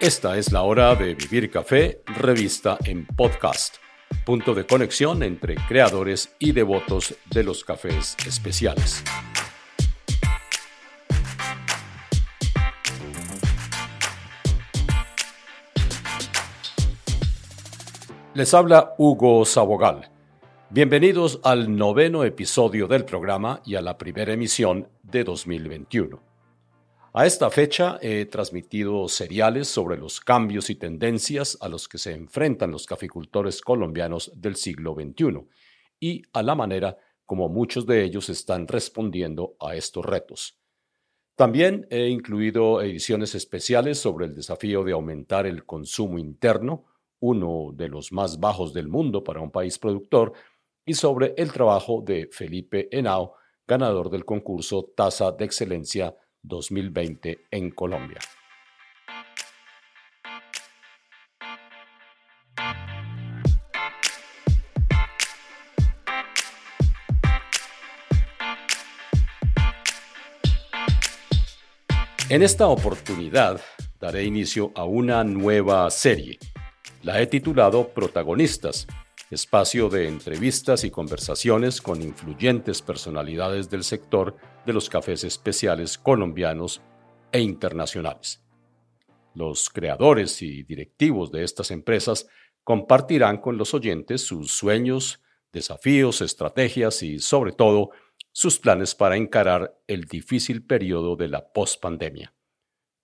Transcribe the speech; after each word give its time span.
Esta 0.00 0.38
es 0.38 0.52
la 0.52 0.62
hora 0.62 0.94
de 0.94 1.16
Vivir 1.16 1.50
Café, 1.50 2.02
revista 2.06 2.78
en 2.84 3.04
podcast, 3.04 3.78
punto 4.24 4.54
de 4.54 4.64
conexión 4.64 5.24
entre 5.24 5.56
creadores 5.56 6.36
y 6.38 6.52
devotos 6.52 7.16
de 7.28 7.42
los 7.42 7.64
cafés 7.64 8.16
especiales. 8.24 9.02
Les 18.34 18.54
habla 18.54 18.94
Hugo 18.98 19.44
Sabogal. 19.44 20.12
Bienvenidos 20.70 21.40
al 21.42 21.74
noveno 21.74 22.22
episodio 22.22 22.86
del 22.86 23.04
programa 23.04 23.62
y 23.64 23.74
a 23.74 23.82
la 23.82 23.98
primera 23.98 24.32
emisión 24.32 24.86
de 25.02 25.24
2021. 25.24 26.27
A 27.18 27.26
esta 27.26 27.50
fecha 27.50 27.98
he 28.00 28.26
transmitido 28.26 29.08
seriales 29.08 29.66
sobre 29.66 29.96
los 29.96 30.20
cambios 30.20 30.70
y 30.70 30.76
tendencias 30.76 31.58
a 31.60 31.68
los 31.68 31.88
que 31.88 31.98
se 31.98 32.12
enfrentan 32.12 32.70
los 32.70 32.86
caficultores 32.86 33.60
colombianos 33.60 34.30
del 34.36 34.54
siglo 34.54 34.94
XXI 34.94 35.44
y 35.98 36.22
a 36.32 36.44
la 36.44 36.54
manera 36.54 36.96
como 37.26 37.48
muchos 37.48 37.86
de 37.86 38.04
ellos 38.04 38.28
están 38.28 38.68
respondiendo 38.68 39.56
a 39.58 39.74
estos 39.74 40.06
retos. 40.06 40.60
También 41.34 41.88
he 41.90 42.06
incluido 42.06 42.80
ediciones 42.82 43.34
especiales 43.34 43.98
sobre 43.98 44.26
el 44.26 44.36
desafío 44.36 44.84
de 44.84 44.92
aumentar 44.92 45.44
el 45.44 45.66
consumo 45.66 46.20
interno, 46.20 46.84
uno 47.18 47.72
de 47.74 47.88
los 47.88 48.12
más 48.12 48.38
bajos 48.38 48.72
del 48.72 48.86
mundo 48.86 49.24
para 49.24 49.40
un 49.40 49.50
país 49.50 49.76
productor, 49.80 50.34
y 50.86 50.94
sobre 50.94 51.34
el 51.36 51.50
trabajo 51.52 52.00
de 52.00 52.28
Felipe 52.30 52.88
Henao, 52.92 53.34
ganador 53.66 54.08
del 54.08 54.24
concurso 54.24 54.92
Tasa 54.94 55.32
de 55.32 55.46
Excelencia 55.46 56.14
2020 56.42 57.46
en 57.50 57.70
Colombia. 57.70 58.18
En 72.30 72.42
esta 72.42 72.66
oportunidad 72.66 73.58
daré 73.98 74.24
inicio 74.24 74.70
a 74.74 74.84
una 74.84 75.24
nueva 75.24 75.90
serie. 75.90 76.38
La 77.02 77.22
he 77.22 77.26
titulado 77.26 77.88
Protagonistas, 77.88 78.86
espacio 79.30 79.88
de 79.88 80.08
entrevistas 80.08 80.84
y 80.84 80.90
conversaciones 80.90 81.82
con 81.82 82.00
influyentes 82.02 82.80
personalidades 82.80 83.68
del 83.68 83.84
sector 83.84 84.36
de 84.64 84.72
los 84.72 84.88
cafés 84.88 85.24
especiales 85.24 85.98
colombianos 85.98 86.80
e 87.30 87.40
internacionales. 87.40 88.42
Los 89.34 89.68
creadores 89.68 90.40
y 90.42 90.62
directivos 90.62 91.30
de 91.30 91.44
estas 91.44 91.70
empresas 91.70 92.26
compartirán 92.64 93.38
con 93.38 93.56
los 93.58 93.74
oyentes 93.74 94.22
sus 94.22 94.52
sueños, 94.52 95.22
desafíos, 95.52 96.20
estrategias 96.20 97.02
y, 97.02 97.18
sobre 97.18 97.52
todo, 97.52 97.90
sus 98.32 98.58
planes 98.58 98.94
para 98.94 99.16
encarar 99.16 99.78
el 99.86 100.04
difícil 100.04 100.64
periodo 100.64 101.16
de 101.16 101.28
la 101.28 101.52
postpandemia. 101.52 102.34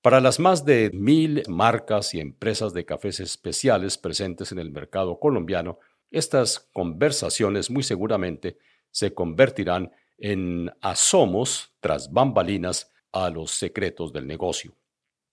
Para 0.02 0.20
las 0.20 0.38
más 0.38 0.64
de 0.64 0.90
mil 0.92 1.42
marcas 1.48 2.14
y 2.14 2.20
empresas 2.20 2.74
de 2.74 2.84
cafés 2.84 3.20
especiales 3.20 3.96
presentes 3.96 4.52
en 4.52 4.58
el 4.58 4.70
mercado 4.70 5.18
colombiano, 5.18 5.78
estas 6.14 6.70
conversaciones 6.72 7.70
muy 7.70 7.82
seguramente 7.82 8.58
se 8.90 9.12
convertirán 9.12 9.90
en 10.16 10.72
asomos 10.80 11.74
tras 11.80 12.12
bambalinas 12.12 12.92
a 13.12 13.30
los 13.30 13.50
secretos 13.50 14.12
del 14.12 14.26
negocio. 14.26 14.76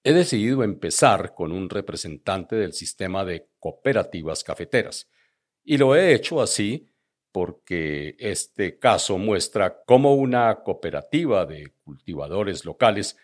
He 0.03 0.13
decidido 0.13 0.63
empezar 0.63 1.35
con 1.35 1.51
un 1.51 1.69
representante 1.69 2.55
del 2.55 2.73
sistema 2.73 3.23
de 3.23 3.47
cooperativas 3.59 4.43
cafeteras, 4.43 5.09
y 5.63 5.77
lo 5.77 5.95
he 5.95 6.13
hecho 6.13 6.41
así 6.41 6.87
porque 7.31 8.15
este 8.19 8.79
caso 8.79 9.17
muestra 9.17 9.83
cómo 9.85 10.15
una 10.15 10.63
cooperativa 10.63 11.45
de 11.45 11.73
cultivadores 11.83 12.65
locales 12.65 13.15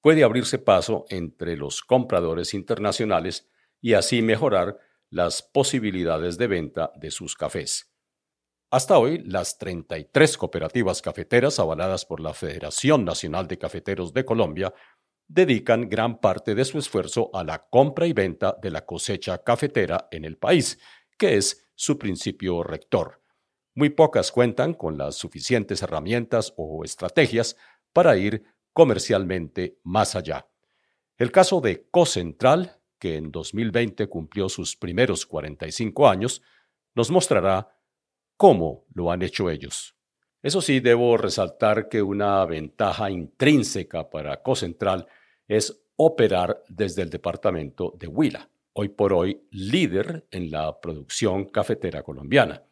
puede 0.00 0.22
abrirse 0.22 0.58
paso 0.58 1.06
entre 1.08 1.56
los 1.56 1.82
compradores 1.82 2.54
internacionales 2.54 3.48
y 3.80 3.94
así 3.94 4.22
mejorar 4.22 4.78
las 5.10 5.42
posibilidades 5.42 6.38
de 6.38 6.46
venta 6.46 6.92
de 6.96 7.10
sus 7.10 7.34
cafés. 7.34 7.92
Hasta 8.70 8.98
hoy, 8.98 9.22
las 9.24 9.56
33 9.56 10.36
cooperativas 10.36 11.00
cafeteras 11.00 11.58
avaladas 11.58 12.04
por 12.04 12.20
la 12.20 12.34
Federación 12.34 13.04
Nacional 13.04 13.48
de 13.48 13.58
Cafeteros 13.58 14.12
de 14.12 14.26
Colombia 14.26 14.74
dedican 15.26 15.88
gran 15.88 16.20
parte 16.20 16.54
de 16.54 16.64
su 16.64 16.78
esfuerzo 16.78 17.30
a 17.34 17.44
la 17.44 17.66
compra 17.68 18.06
y 18.06 18.12
venta 18.12 18.56
de 18.60 18.70
la 18.70 18.84
cosecha 18.84 19.42
cafetera 19.42 20.08
en 20.10 20.24
el 20.24 20.36
país, 20.36 20.78
que 21.18 21.36
es 21.36 21.70
su 21.74 21.98
principio 21.98 22.62
rector. 22.62 23.22
Muy 23.74 23.90
pocas 23.90 24.32
cuentan 24.32 24.74
con 24.74 24.98
las 24.98 25.14
suficientes 25.14 25.82
herramientas 25.82 26.52
o 26.56 26.84
estrategias 26.84 27.56
para 27.92 28.16
ir 28.16 28.42
comercialmente 28.72 29.78
más 29.82 30.14
allá. 30.16 30.46
El 31.16 31.32
caso 31.32 31.60
de 31.60 31.88
Cocentral 31.90 32.77
que 32.98 33.16
en 33.16 33.30
2020 33.30 34.08
cumplió 34.08 34.48
sus 34.48 34.76
primeros 34.76 35.26
45 35.26 36.08
años, 36.08 36.42
nos 36.94 37.10
mostrará 37.10 37.76
cómo 38.36 38.84
lo 38.94 39.10
han 39.10 39.22
hecho 39.22 39.50
ellos. 39.50 39.94
Eso 40.42 40.60
sí, 40.60 40.80
debo 40.80 41.16
resaltar 41.16 41.88
que 41.88 42.02
una 42.02 42.44
ventaja 42.44 43.10
intrínseca 43.10 44.08
para 44.08 44.42
Cocentral 44.42 45.06
es 45.48 45.80
operar 45.96 46.62
desde 46.68 47.02
el 47.02 47.10
departamento 47.10 47.92
de 47.98 48.06
Huila, 48.06 48.48
hoy 48.72 48.88
por 48.88 49.12
hoy 49.12 49.42
líder 49.50 50.26
en 50.30 50.50
la 50.50 50.80
producción 50.80 51.46
cafetera 51.46 52.02
colombiana. 52.02 52.62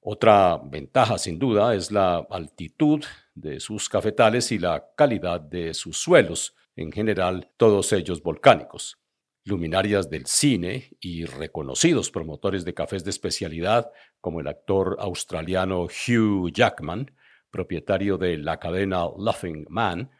Otra 0.00 0.58
ventaja, 0.64 1.18
sin 1.18 1.38
duda, 1.38 1.74
es 1.74 1.92
la 1.92 2.26
altitud 2.30 3.04
de 3.34 3.60
sus 3.60 3.88
cafetales 3.88 4.50
y 4.50 4.58
la 4.58 4.92
calidad 4.96 5.40
de 5.40 5.74
sus 5.74 5.98
suelos, 5.98 6.56
en 6.74 6.90
general 6.90 7.50
todos 7.58 7.92
ellos 7.92 8.22
volcánicos 8.22 9.01
luminarias 9.44 10.08
del 10.08 10.26
cine 10.26 10.90
y 11.00 11.24
reconocidos 11.24 12.10
promotores 12.10 12.64
de 12.64 12.74
cafés 12.74 13.04
de 13.04 13.10
especialidad, 13.10 13.90
como 14.20 14.40
el 14.40 14.48
actor 14.48 14.96
australiano 15.00 15.84
Hugh 15.84 16.52
Jackman, 16.52 17.12
propietario 17.50 18.18
de 18.18 18.38
la 18.38 18.58
cadena 18.58 19.06
Laughing 19.18 19.66
Man, 19.68 20.10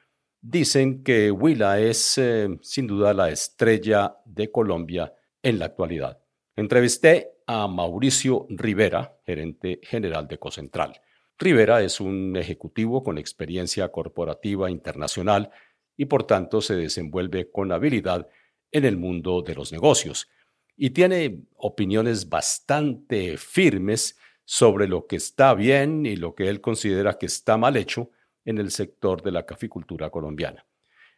dicen 0.41 1.05
que 1.05 1.31
Willa 1.31 1.79
es 1.79 2.19
eh, 2.19 2.49
sin 2.63 2.87
duda 2.87 3.15
la 3.15 3.31
estrella 3.31 4.17
de 4.25 4.51
Colombia 4.51 5.15
en 5.43 5.59
la 5.59 5.67
actualidad. 5.67 6.21
Entrevisté 6.57 7.31
a 7.47 7.69
Mauricio 7.69 8.47
Rivera, 8.51 9.19
gerente 9.25 9.81
general 9.83 10.27
de 10.27 10.39
Cocentral. 10.39 11.01
Rivera 11.39 11.83
es 11.83 12.01
un 12.01 12.37
ejecutivo 12.37 13.03
con 13.03 13.19
experiencia 13.19 13.89
corporativa 13.91 14.71
internacional 14.71 15.51
y 15.97 16.07
por 16.07 16.25
tanto 16.25 16.61
se 16.61 16.75
desenvuelve 16.75 17.51
con 17.51 17.73
habilidad 17.73 18.29
en 18.73 18.85
el 18.85 18.97
mundo 18.97 19.43
de 19.43 19.55
los 19.55 19.71
negocios 19.71 20.29
y 20.77 20.91
tiene 20.91 21.45
opiniones 21.57 22.29
bastante 22.29 23.37
firmes 23.37 24.19
sobre 24.45 24.89
lo 24.89 25.07
que 25.07 25.17
está 25.17 25.55
bien 25.55 26.07
y 26.07 26.17
lo 26.17 26.35
que 26.35 26.49
él 26.49 26.61
considera 26.61 27.19
que 27.19 27.27
está 27.27 27.57
mal 27.57 27.77
hecho 27.77 28.11
en 28.45 28.59
el 28.59 28.71
sector 28.71 29.23
de 29.23 29.31
la 29.31 29.47
caficultura 29.47 30.11
colombiana. 30.11 30.67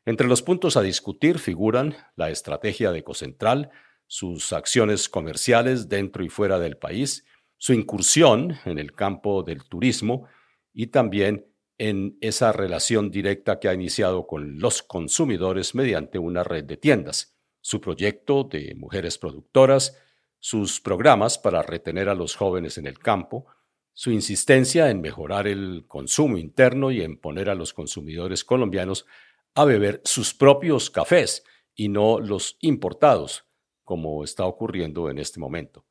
Entre 0.05 0.27
los 0.27 0.43
puntos 0.43 0.77
a 0.77 0.83
discutir 0.83 1.39
figuran 1.39 1.97
la 2.17 2.31
estrategia 2.31 2.93
de 2.93 2.99
Ecocentral, 2.99 3.71
sus 4.07 4.53
acciones 4.53 5.09
comerciales 5.09 5.89
dentro 5.89 6.23
y 6.23 6.29
fuera 6.29 6.59
del 6.59 6.77
país, 6.77 7.25
su 7.57 7.73
incursión 7.73 8.59
en 8.67 8.79
el 8.79 8.93
campo 8.93 9.43
del 9.43 9.65
turismo 9.65 10.27
y 10.75 10.89
también 10.89 11.47
en 11.79 12.19
esa 12.21 12.53
relación 12.53 13.11
directa 13.11 13.59
que 13.59 13.69
ha 13.69 13.75
iniciado 13.75 14.27
con 14.27 14.59
los 14.59 14.83
consumidores 14.83 15.75
mediante 15.75 16.19
una 16.19 16.45
red 16.45 16.65
de 16.65 16.77
tiendas 16.77 17.34
su 17.65 17.81
proyecto 17.81 18.45
de 18.45 18.75
mujeres 18.75 19.17
productoras, 19.17 19.99
sus 20.39 20.83
programas 20.83 21.39
para 21.39 21.63
retener 21.63 22.11
a 22.11 22.15
los 22.15 22.37
jóvenes 22.37 22.77
en 22.77 22.87
el 22.87 22.99
campo, 22.99 23.47
su 23.95 24.11
insistencia 24.11 24.91
en 24.91 25.01
mejorar 25.01 25.47
el 25.47 25.87
consumo 25.89 26.37
interno 26.37 26.91
y 26.91 27.01
en 27.01 27.17
poner 27.17 27.49
a 27.49 27.55
los 27.55 27.73
consumidores 27.73 28.45
colombianos 28.45 29.07
a 29.55 29.65
beber 29.65 30.03
sus 30.05 30.35
propios 30.35 30.91
cafés 30.91 31.43
y 31.75 31.89
no 31.89 32.21
los 32.21 32.59
importados, 32.61 33.47
como 33.83 34.25
está 34.25 34.45
ocurriendo 34.45 35.09
en 35.09 35.19
este 35.19 35.41
momento. 35.41 35.87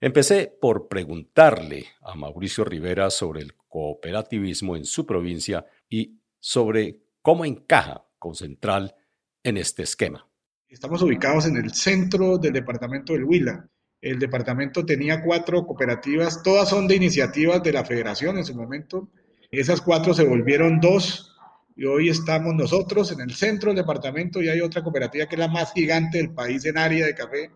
Empecé 0.00 0.56
por 0.60 0.86
preguntarle 0.86 1.86
a 2.02 2.14
Mauricio 2.14 2.64
Rivera 2.64 3.10
sobre 3.10 3.42
el 3.42 3.56
cooperativismo 3.56 4.76
en 4.76 4.84
su 4.84 5.04
provincia 5.04 5.66
y 5.88 6.20
sobre 6.38 7.00
cómo 7.22 7.44
encaja 7.44 8.06
con 8.20 8.36
Central 8.36 8.94
en 9.42 9.56
este 9.56 9.82
esquema. 9.82 10.31
Estamos 10.72 11.02
ubicados 11.02 11.44
en 11.44 11.58
el 11.58 11.74
centro 11.74 12.38
del 12.38 12.54
departamento 12.54 13.12
del 13.12 13.24
Huila. 13.24 13.68
El 14.00 14.18
departamento 14.18 14.86
tenía 14.86 15.22
cuatro 15.22 15.66
cooperativas, 15.66 16.42
todas 16.42 16.70
son 16.70 16.88
de 16.88 16.96
iniciativas 16.96 17.62
de 17.62 17.74
la 17.74 17.84
federación 17.84 18.38
en 18.38 18.44
su 18.46 18.54
momento. 18.54 19.10
Esas 19.50 19.82
cuatro 19.82 20.14
se 20.14 20.24
volvieron 20.24 20.80
dos 20.80 21.36
y 21.76 21.84
hoy 21.84 22.08
estamos 22.08 22.54
nosotros 22.54 23.12
en 23.12 23.20
el 23.20 23.34
centro 23.34 23.68
del 23.68 23.82
departamento 23.82 24.40
y 24.40 24.48
hay 24.48 24.62
otra 24.62 24.82
cooperativa 24.82 25.26
que 25.26 25.34
es 25.34 25.40
la 25.40 25.48
más 25.48 25.74
gigante 25.74 26.16
del 26.16 26.30
país 26.30 26.64
en 26.64 26.78
área 26.78 27.04
de 27.04 27.14
café, 27.14 27.50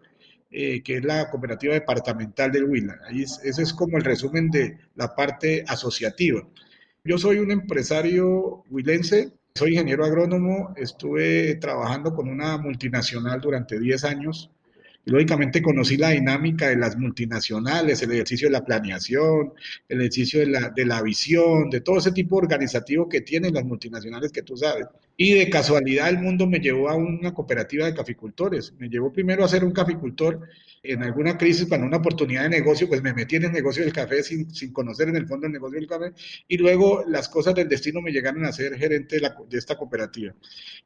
eh, 0.50 0.82
que 0.82 0.98
es 0.98 1.04
la 1.04 1.30
cooperativa 1.30 1.72
departamental 1.72 2.52
del 2.52 2.64
Huila. 2.64 2.98
Ahí 3.08 3.22
ese 3.22 3.62
es 3.62 3.72
como 3.72 3.96
el 3.96 4.04
resumen 4.04 4.50
de 4.50 4.76
la 4.94 5.14
parte 5.14 5.64
asociativa. 5.66 6.46
Yo 7.02 7.16
soy 7.16 7.38
un 7.38 7.50
empresario 7.50 8.62
huilense, 8.68 9.32
soy 9.56 9.70
ingeniero 9.72 10.04
agrónomo, 10.04 10.74
estuve 10.76 11.54
trabajando 11.56 12.14
con 12.14 12.28
una 12.28 12.58
multinacional 12.58 13.40
durante 13.40 13.78
10 13.78 14.04
años 14.04 14.50
lógicamente 15.06 15.62
conocí 15.62 15.96
la 15.96 16.10
dinámica 16.10 16.68
de 16.68 16.76
las 16.76 16.98
multinacionales, 16.98 18.02
el 18.02 18.12
ejercicio 18.12 18.48
de 18.48 18.52
la 18.52 18.64
planeación, 18.64 19.54
el 19.88 20.00
ejercicio 20.00 20.40
de 20.40 20.46
la, 20.46 20.70
de 20.70 20.84
la 20.84 21.00
visión, 21.00 21.70
de 21.70 21.80
todo 21.80 21.98
ese 21.98 22.12
tipo 22.12 22.36
organizativo 22.36 23.08
que 23.08 23.20
tienen 23.20 23.54
las 23.54 23.64
multinacionales 23.64 24.32
que 24.32 24.42
tú 24.42 24.56
sabes. 24.56 24.86
Y 25.16 25.34
de 25.34 25.48
casualidad 25.48 26.08
el 26.08 26.18
mundo 26.18 26.46
me 26.46 26.58
llevó 26.58 26.90
a 26.90 26.96
una 26.96 27.32
cooperativa 27.32 27.86
de 27.86 27.94
caficultores. 27.94 28.74
Me 28.78 28.88
llevó 28.88 29.12
primero 29.12 29.44
a 29.44 29.48
ser 29.48 29.64
un 29.64 29.72
caficultor 29.72 30.40
en 30.82 31.02
alguna 31.02 31.38
crisis, 31.38 31.66
cuando 31.68 31.86
una 31.86 31.96
oportunidad 31.98 32.42
de 32.42 32.50
negocio, 32.50 32.88
pues 32.88 33.02
me 33.02 33.14
metí 33.14 33.36
en 33.36 33.44
el 33.44 33.52
negocio 33.52 33.84
del 33.84 33.92
café 33.92 34.22
sin, 34.22 34.52
sin 34.52 34.72
conocer 34.72 35.08
en 35.08 35.16
el 35.16 35.26
fondo 35.26 35.46
el 35.46 35.52
negocio 35.52 35.78
del 35.78 35.88
café. 35.88 36.12
Y 36.48 36.58
luego 36.58 37.04
las 37.06 37.28
cosas 37.28 37.54
del 37.54 37.68
destino 37.68 38.02
me 38.02 38.10
llegaron 38.10 38.44
a 38.44 38.52
ser 38.52 38.76
gerente 38.76 39.16
de, 39.16 39.22
la, 39.22 39.36
de 39.48 39.58
esta 39.58 39.76
cooperativa. 39.76 40.34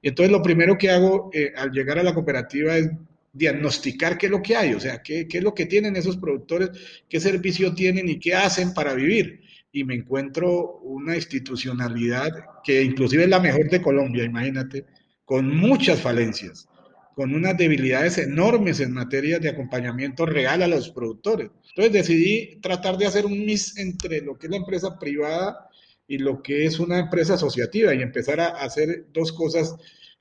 Y 0.02 0.08
entonces 0.08 0.30
lo 0.30 0.42
primero 0.42 0.76
que 0.76 0.90
hago 0.90 1.30
eh, 1.32 1.52
al 1.56 1.70
llegar 1.72 1.98
a 1.98 2.02
la 2.02 2.14
cooperativa 2.14 2.76
es 2.76 2.90
diagnosticar 3.32 4.18
qué 4.18 4.26
es 4.26 4.32
lo 4.32 4.42
que 4.42 4.56
hay, 4.56 4.74
o 4.74 4.80
sea, 4.80 5.02
qué, 5.02 5.26
es 5.30 5.42
lo 5.42 5.54
que 5.54 5.66
tienen 5.66 5.96
esos 5.96 6.16
productores, 6.16 6.70
qué 7.08 7.20
servicio 7.20 7.74
tienen 7.74 8.08
y 8.08 8.18
qué 8.18 8.34
hacen 8.34 8.74
para 8.74 8.94
vivir. 8.94 9.42
Y 9.72 9.84
me 9.84 9.94
encuentro 9.94 10.78
una 10.82 11.14
institucionalidad 11.14 12.30
que 12.64 12.82
inclusive 12.82 13.24
es 13.24 13.28
la 13.28 13.40
mejor 13.40 13.70
de 13.70 13.80
Colombia, 13.80 14.24
imagínate, 14.24 14.84
con 15.24 15.54
muchas 15.56 16.00
falencias, 16.00 16.68
con 17.14 17.34
unas 17.34 17.56
debilidades 17.56 18.18
enormes 18.18 18.80
en 18.80 18.92
materia 18.92 19.38
de 19.38 19.48
acompañamiento 19.48 20.26
real 20.26 20.62
a 20.62 20.68
los 20.68 20.90
productores. 20.90 21.50
Entonces 21.68 21.92
decidí 21.92 22.58
tratar 22.60 22.98
de 22.98 23.06
hacer 23.06 23.26
un 23.26 23.44
mix 23.44 23.78
entre 23.78 24.22
lo 24.22 24.36
que 24.36 24.46
es 24.46 24.50
la 24.50 24.56
empresa 24.56 24.98
privada 24.98 25.68
y 26.08 26.18
lo 26.18 26.42
que 26.42 26.64
es 26.64 26.80
una 26.80 26.98
empresa 26.98 27.34
asociativa 27.34 27.94
y 27.94 28.02
empezar 28.02 28.40
a 28.40 28.48
hacer 28.48 29.06
dos 29.12 29.30
cosas 29.30 29.76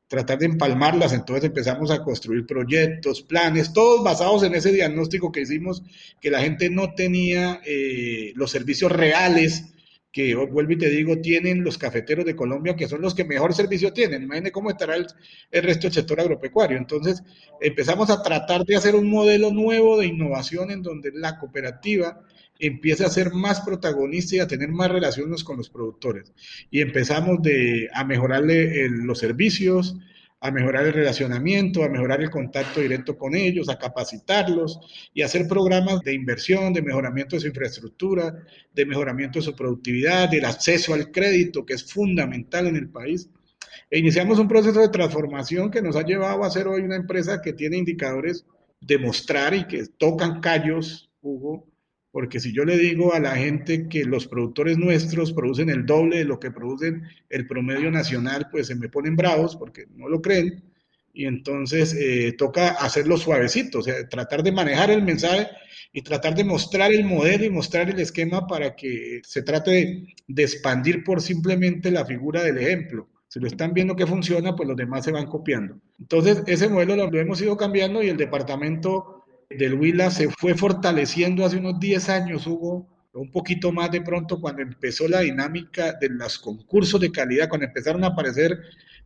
tratar 0.10 0.40
de 0.40 0.48
empalmarlas, 0.48 1.14
entonces 1.14 1.46
empezamos 1.46 1.92
a 1.92 2.04
construir 2.04 2.46
proyectos, 2.48 3.22
planes, 3.22 3.74
todos 3.74 4.04
basados 4.04 4.42
en 4.42 4.56
ese 4.56 4.72
diagnóstico 4.72 5.32
que 5.32 5.42
hicimos, 5.42 5.84
que 6.20 6.32
la 6.32 6.42
gente 6.42 6.72
no 6.72 6.96
tenía 6.96 7.62
eh, 7.64 8.34
los 8.36 8.50
servicios 8.50 8.92
reales 8.92 9.66
que, 10.12 10.36
vuelvo 10.36 10.72
y 10.72 10.78
te 10.78 10.90
digo, 10.90 11.20
tienen 11.20 11.64
los 11.64 11.78
cafeteros 11.78 12.26
de 12.26 12.36
Colombia, 12.36 12.76
que 12.76 12.88
son 12.88 13.02
los 13.02 13.14
que 13.14 13.26
mejor 13.26 13.54
servicio 13.54 13.94
tienen. 13.94 14.24
Imagínate 14.24 14.52
cómo 14.52 14.70
estará 14.72 14.96
el, 14.96 15.06
resto 15.52 15.84
del 15.84 15.94
sector 15.94 16.20
agropecuario. 16.20 16.78
Entonces, 16.78 17.24
empezamos 17.62 18.10
a 18.10 18.24
tratar 18.24 18.66
de 18.66 18.76
hacer 18.76 18.96
un 18.96 19.10
modelo 19.10 19.52
nuevo 19.52 20.00
de 20.00 20.08
innovación 20.08 20.72
en 20.72 20.82
donde 20.82 21.12
la 21.14 21.38
cooperativa 21.38 22.22
empiece 22.58 23.06
a 23.06 23.10
ser 23.10 23.32
más 23.32 23.62
protagonista 23.62 24.36
y 24.36 24.40
a 24.40 24.48
tener 24.48 24.70
más 24.70 24.92
relaciones 24.92 25.44
con 25.44 25.58
los 25.58 25.70
productores. 25.70 26.34
Y 26.72 26.82
empezamos 26.82 27.42
de, 27.42 27.88
a 27.94 28.04
mejorarle 28.04 28.90
los 28.90 29.20
servicios, 29.20 29.96
a 30.42 30.52
mejorar 30.52 30.86
el 30.86 30.94
relacionamiento, 30.94 31.84
a 31.84 31.90
mejorar 31.90 32.22
el 32.22 32.30
contacto 32.30 32.80
directo 32.80 33.18
con 33.18 33.36
ellos, 33.36 33.68
a 33.68 33.78
capacitarlos 33.78 34.80
y 35.14 35.22
hacer 35.22 35.48
programas 35.48 36.02
de 36.02 36.14
inversión, 36.14 36.72
de 36.72 36.82
mejoramiento 36.82 37.36
de 37.36 37.42
su 37.42 37.48
infraestructura, 37.48 38.34
de 38.74 38.86
mejoramiento 38.86 39.40
de 39.40 39.46
su 39.46 39.56
productividad, 39.56 40.30
del 40.30 40.46
acceso 40.46 40.94
al 40.94 41.12
crédito, 41.12 41.66
que 41.66 41.74
es 41.74 41.92
fundamental 41.92 42.68
en 42.68 42.78
el 42.78 42.90
país. 42.90 43.30
E 43.92 44.00
iniciamos 44.00 44.40
un 44.40 44.48
proceso 44.48 44.80
de 44.80 44.90
transformación 44.90 45.70
que 45.70 45.82
nos 45.82 45.96
ha 45.96 46.04
llevado 46.04 46.44
a 46.44 46.52
ser 46.52 46.68
hoy 46.68 46.82
una 46.82 46.96
empresa 46.96 47.42
que 47.42 47.54
tiene 47.54 47.78
indicadores 47.78 48.46
de 48.80 48.98
mostrar 48.98 49.54
y 49.54 49.68
que 49.68 49.86
tocan 49.98 50.40
callos, 50.40 51.12
Hugo, 51.22 51.69
porque 52.20 52.42
si 52.42 52.52
yo 52.52 52.66
le 52.66 52.78
digo 52.78 53.14
a 53.14 53.20
la 53.22 53.38
gente 53.38 53.88
que 53.88 54.04
los 54.04 54.28
productores 54.28 54.78
nuestros 54.78 55.32
producen 55.32 55.70
el 55.70 55.86
doble 55.86 56.18
de 56.18 56.26
lo 56.26 56.38
que 56.38 56.52
producen 56.52 57.04
el 57.30 57.48
promedio 57.48 57.90
nacional, 57.92 58.50
pues 58.52 58.68
se 58.68 58.76
me 58.76 58.90
ponen 58.90 59.16
bravos 59.16 59.56
porque 59.56 59.86
no 59.96 60.10
lo 60.10 60.22
creen. 60.22 60.62
Y 61.14 61.28
entonces 61.28 61.96
eh, 61.98 62.34
toca 62.38 62.72
hacerlo 62.72 63.16
suavecito, 63.16 63.80
o 63.80 63.84
sea, 63.84 64.06
tratar 64.10 64.44
de 64.44 64.52
manejar 64.52 64.92
el 64.92 65.02
mensaje 65.02 65.48
y 65.94 66.02
tratar 66.02 66.36
de 66.36 66.44
mostrar 66.44 66.92
el 66.92 67.06
modelo 67.06 67.46
y 67.46 67.52
mostrar 67.52 67.90
el 67.90 68.02
esquema 68.02 68.46
para 68.48 68.76
que 68.76 69.22
se 69.24 69.42
trate 69.42 69.72
de, 69.72 70.14
de 70.28 70.44
expandir 70.44 71.06
por 71.06 71.22
simplemente 71.22 71.90
la 71.90 72.06
figura 72.06 72.44
del 72.44 72.58
ejemplo. 72.58 73.08
Si 73.30 73.40
lo 73.40 73.48
están 73.48 73.74
viendo 73.74 73.96
que 73.96 74.06
funciona, 74.06 74.58
pues 74.58 74.68
los 74.68 74.76
demás 74.76 75.06
se 75.06 75.14
van 75.14 75.28
copiando. 75.28 75.80
Entonces, 75.98 76.44
ese 76.48 76.68
modelo 76.68 77.10
lo 77.10 77.18
hemos 77.18 77.42
ido 77.42 77.56
cambiando 77.56 78.04
y 78.04 78.10
el 78.10 78.18
departamento 78.18 79.19
del 79.50 79.74
Huila 79.74 80.12
se 80.12 80.30
fue 80.30 80.54
fortaleciendo 80.54 81.44
hace 81.44 81.58
unos 81.58 81.80
10 81.80 82.10
años, 82.10 82.46
hubo 82.48 82.88
un 83.14 83.32
poquito 83.32 83.72
más 83.72 83.92
de 83.92 84.02
pronto 84.02 84.40
cuando 84.40 84.62
empezó 84.62 85.08
la 85.08 85.22
dinámica 85.22 85.94
de 85.94 86.10
los 86.10 86.38
concursos 86.38 87.02
de 87.02 87.12
calidad, 87.12 87.50
cuando 87.50 87.66
empezaron 87.66 88.04
a 88.04 88.08
aparecer 88.08 88.60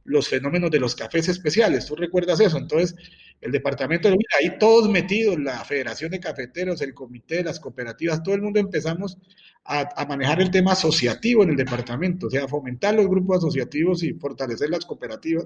los 0.05 0.27
fenómenos 0.27 0.71
de 0.71 0.79
los 0.79 0.95
cafés 0.95 1.29
especiales. 1.29 1.85
¿Tú 1.85 1.95
recuerdas 1.95 2.39
eso? 2.39 2.57
Entonces, 2.57 2.95
el 3.41 3.51
departamento 3.51 4.07
de 4.07 4.13
Huila, 4.15 4.35
ahí 4.39 4.57
todos 4.57 4.89
metidos, 4.89 5.39
la 5.39 5.63
Federación 5.65 6.11
de 6.11 6.19
Cafeteros, 6.19 6.81
el 6.81 6.93
comité, 6.93 7.43
las 7.43 7.59
cooperativas, 7.59 8.23
todo 8.23 8.35
el 8.35 8.41
mundo 8.41 8.59
empezamos 8.59 9.17
a, 9.65 10.05
manejar 10.05 10.41
el 10.41 10.51
tema 10.51 10.73
asociativo 10.73 11.43
en 11.43 11.51
el 11.51 11.55
departamento, 11.55 12.27
o 12.27 12.29
sea, 12.29 12.47
fomentar 12.47 12.93
los 12.95 13.07
grupos 13.07 13.37
asociativos 13.37 14.03
y 14.03 14.13
fortalecer 14.13 14.69
las 14.69 14.85
cooperativas. 14.85 15.45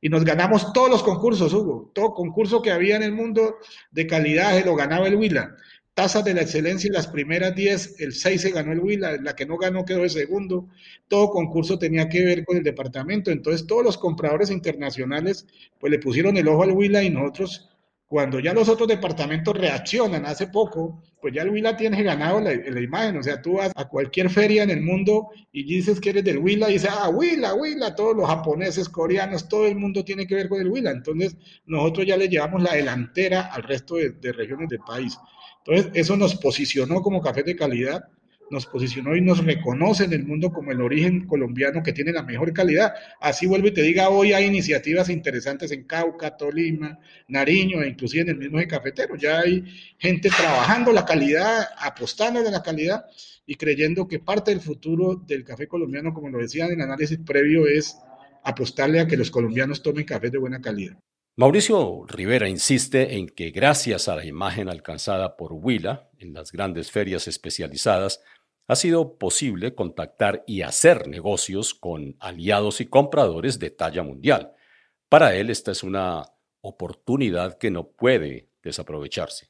Y 0.00 0.08
nos 0.08 0.24
ganamos 0.24 0.72
todos 0.72 0.90
los 0.90 1.02
concursos, 1.02 1.52
Hugo, 1.52 1.90
todo 1.94 2.14
concurso 2.14 2.62
que 2.62 2.70
había 2.70 2.96
en 2.96 3.02
el 3.02 3.12
mundo 3.12 3.56
de 3.90 4.06
calidad 4.06 4.64
lo 4.64 4.74
ganaba 4.74 5.06
el 5.06 5.16
Huila. 5.16 5.54
Tasas 5.98 6.24
de 6.24 6.32
la 6.32 6.42
excelencia 6.42 6.86
en 6.86 6.94
las 6.94 7.08
primeras 7.08 7.56
10, 7.56 7.96
el 7.98 8.12
6 8.12 8.40
se 8.40 8.50
ganó 8.52 8.70
el 8.70 8.78
Huila, 8.78 9.16
la 9.20 9.34
que 9.34 9.46
no 9.46 9.56
ganó 9.56 9.84
quedó 9.84 10.02
de 10.02 10.08
segundo. 10.08 10.68
Todo 11.08 11.28
concurso 11.28 11.76
tenía 11.76 12.08
que 12.08 12.24
ver 12.24 12.44
con 12.44 12.56
el 12.56 12.62
departamento, 12.62 13.32
entonces 13.32 13.66
todos 13.66 13.82
los 13.82 13.98
compradores 13.98 14.52
internacionales 14.52 15.44
pues 15.80 15.90
le 15.90 15.98
pusieron 15.98 16.36
el 16.36 16.46
ojo 16.46 16.62
al 16.62 16.70
Huila 16.70 17.02
y 17.02 17.10
nosotros 17.10 17.68
cuando 18.06 18.38
ya 18.38 18.54
los 18.54 18.68
otros 18.68 18.86
departamentos 18.86 19.56
reaccionan, 19.56 20.24
hace 20.24 20.46
poco, 20.46 21.02
pues 21.20 21.34
ya 21.34 21.42
el 21.42 21.50
Huila 21.50 21.76
tiene 21.76 22.00
ganado 22.04 22.40
la, 22.40 22.80
imagen. 22.80 23.16
O 23.16 23.22
sea, 23.24 23.42
tú 23.42 23.54
vas 23.54 23.72
a 23.74 23.88
cualquier 23.88 24.30
feria 24.30 24.62
en 24.62 24.70
el 24.70 24.82
mundo 24.82 25.30
y 25.50 25.64
dices 25.64 26.00
que 26.00 26.10
eres 26.10 26.22
del 26.22 26.38
Huila 26.38 26.70
y 26.70 26.74
dices, 26.74 26.90
ah, 26.92 27.08
Huila, 27.08 27.54
Huila, 27.54 27.96
todos 27.96 28.16
los 28.16 28.28
japoneses, 28.28 28.88
coreanos, 28.88 29.48
todo 29.48 29.66
el 29.66 29.74
mundo 29.74 30.04
tiene 30.04 30.28
que 30.28 30.36
ver 30.36 30.48
con 30.48 30.60
el 30.60 30.68
Huila. 30.68 30.92
Entonces, 30.92 31.36
nosotros 31.66 32.06
ya 32.06 32.16
le 32.16 32.28
llevamos 32.28 32.62
la 32.62 32.74
delantera 32.74 33.52
al 33.52 33.64
resto 33.64 33.96
de, 33.96 34.10
de 34.10 34.32
regiones 34.32 34.68
del 34.68 34.78
país. 34.78 35.18
Entonces, 35.68 35.92
eso 35.94 36.16
nos 36.16 36.34
posicionó 36.34 37.02
como 37.02 37.20
café 37.20 37.42
de 37.42 37.54
calidad 37.54 38.08
nos 38.50 38.66
posicionó 38.66 39.16
y 39.16 39.20
nos 39.20 39.44
reconoce 39.44 40.04
en 40.04 40.12
el 40.12 40.24
mundo 40.24 40.52
como 40.52 40.72
el 40.72 40.80
origen 40.80 41.26
colombiano 41.26 41.82
que 41.82 41.92
tiene 41.92 42.12
la 42.12 42.22
mejor 42.22 42.52
calidad. 42.52 42.94
Así 43.20 43.46
vuelvo 43.46 43.68
y 43.68 43.74
te 43.74 43.82
diga, 43.82 44.08
hoy 44.08 44.32
hay 44.32 44.44
iniciativas 44.44 45.08
interesantes 45.08 45.70
en 45.72 45.84
Cauca, 45.84 46.36
Tolima, 46.36 46.98
Nariño 47.28 47.82
e 47.82 47.88
inclusive 47.88 48.22
en 48.22 48.30
el 48.30 48.38
mismo 48.38 48.58
de 48.58 48.66
Cafetero. 48.66 49.16
Ya 49.16 49.40
hay 49.40 49.64
gente 49.98 50.30
trabajando 50.30 50.92
la 50.92 51.04
calidad, 51.04 51.68
apostando 51.78 52.42
de 52.42 52.50
la 52.50 52.62
calidad 52.62 53.04
y 53.46 53.54
creyendo 53.56 54.06
que 54.06 54.18
parte 54.18 54.50
del 54.50 54.60
futuro 54.60 55.16
del 55.26 55.44
café 55.44 55.66
colombiano, 55.66 56.12
como 56.12 56.28
lo 56.28 56.38
decía 56.38 56.66
en 56.66 56.72
el 56.72 56.80
análisis 56.82 57.18
previo, 57.18 57.66
es 57.66 57.96
apostarle 58.44 59.00
a 59.00 59.06
que 59.06 59.16
los 59.16 59.30
colombianos 59.30 59.82
tomen 59.82 60.04
café 60.04 60.30
de 60.30 60.38
buena 60.38 60.60
calidad. 60.60 60.98
Mauricio 61.38 62.04
Rivera 62.08 62.48
insiste 62.48 63.16
en 63.16 63.28
que 63.28 63.52
gracias 63.52 64.08
a 64.08 64.16
la 64.16 64.24
imagen 64.24 64.68
alcanzada 64.68 65.36
por 65.36 65.52
Huila 65.52 66.10
en 66.18 66.34
las 66.34 66.50
grandes 66.50 66.90
ferias 66.90 67.28
especializadas, 67.28 68.24
ha 68.66 68.74
sido 68.74 69.18
posible 69.18 69.72
contactar 69.76 70.42
y 70.48 70.62
hacer 70.62 71.06
negocios 71.06 71.74
con 71.74 72.16
aliados 72.18 72.80
y 72.80 72.86
compradores 72.86 73.60
de 73.60 73.70
talla 73.70 74.02
mundial. 74.02 74.50
Para 75.08 75.36
él 75.36 75.48
esta 75.48 75.70
es 75.70 75.84
una 75.84 76.24
oportunidad 76.60 77.56
que 77.56 77.70
no 77.70 77.86
puede 77.86 78.48
desaprovecharse. 78.64 79.48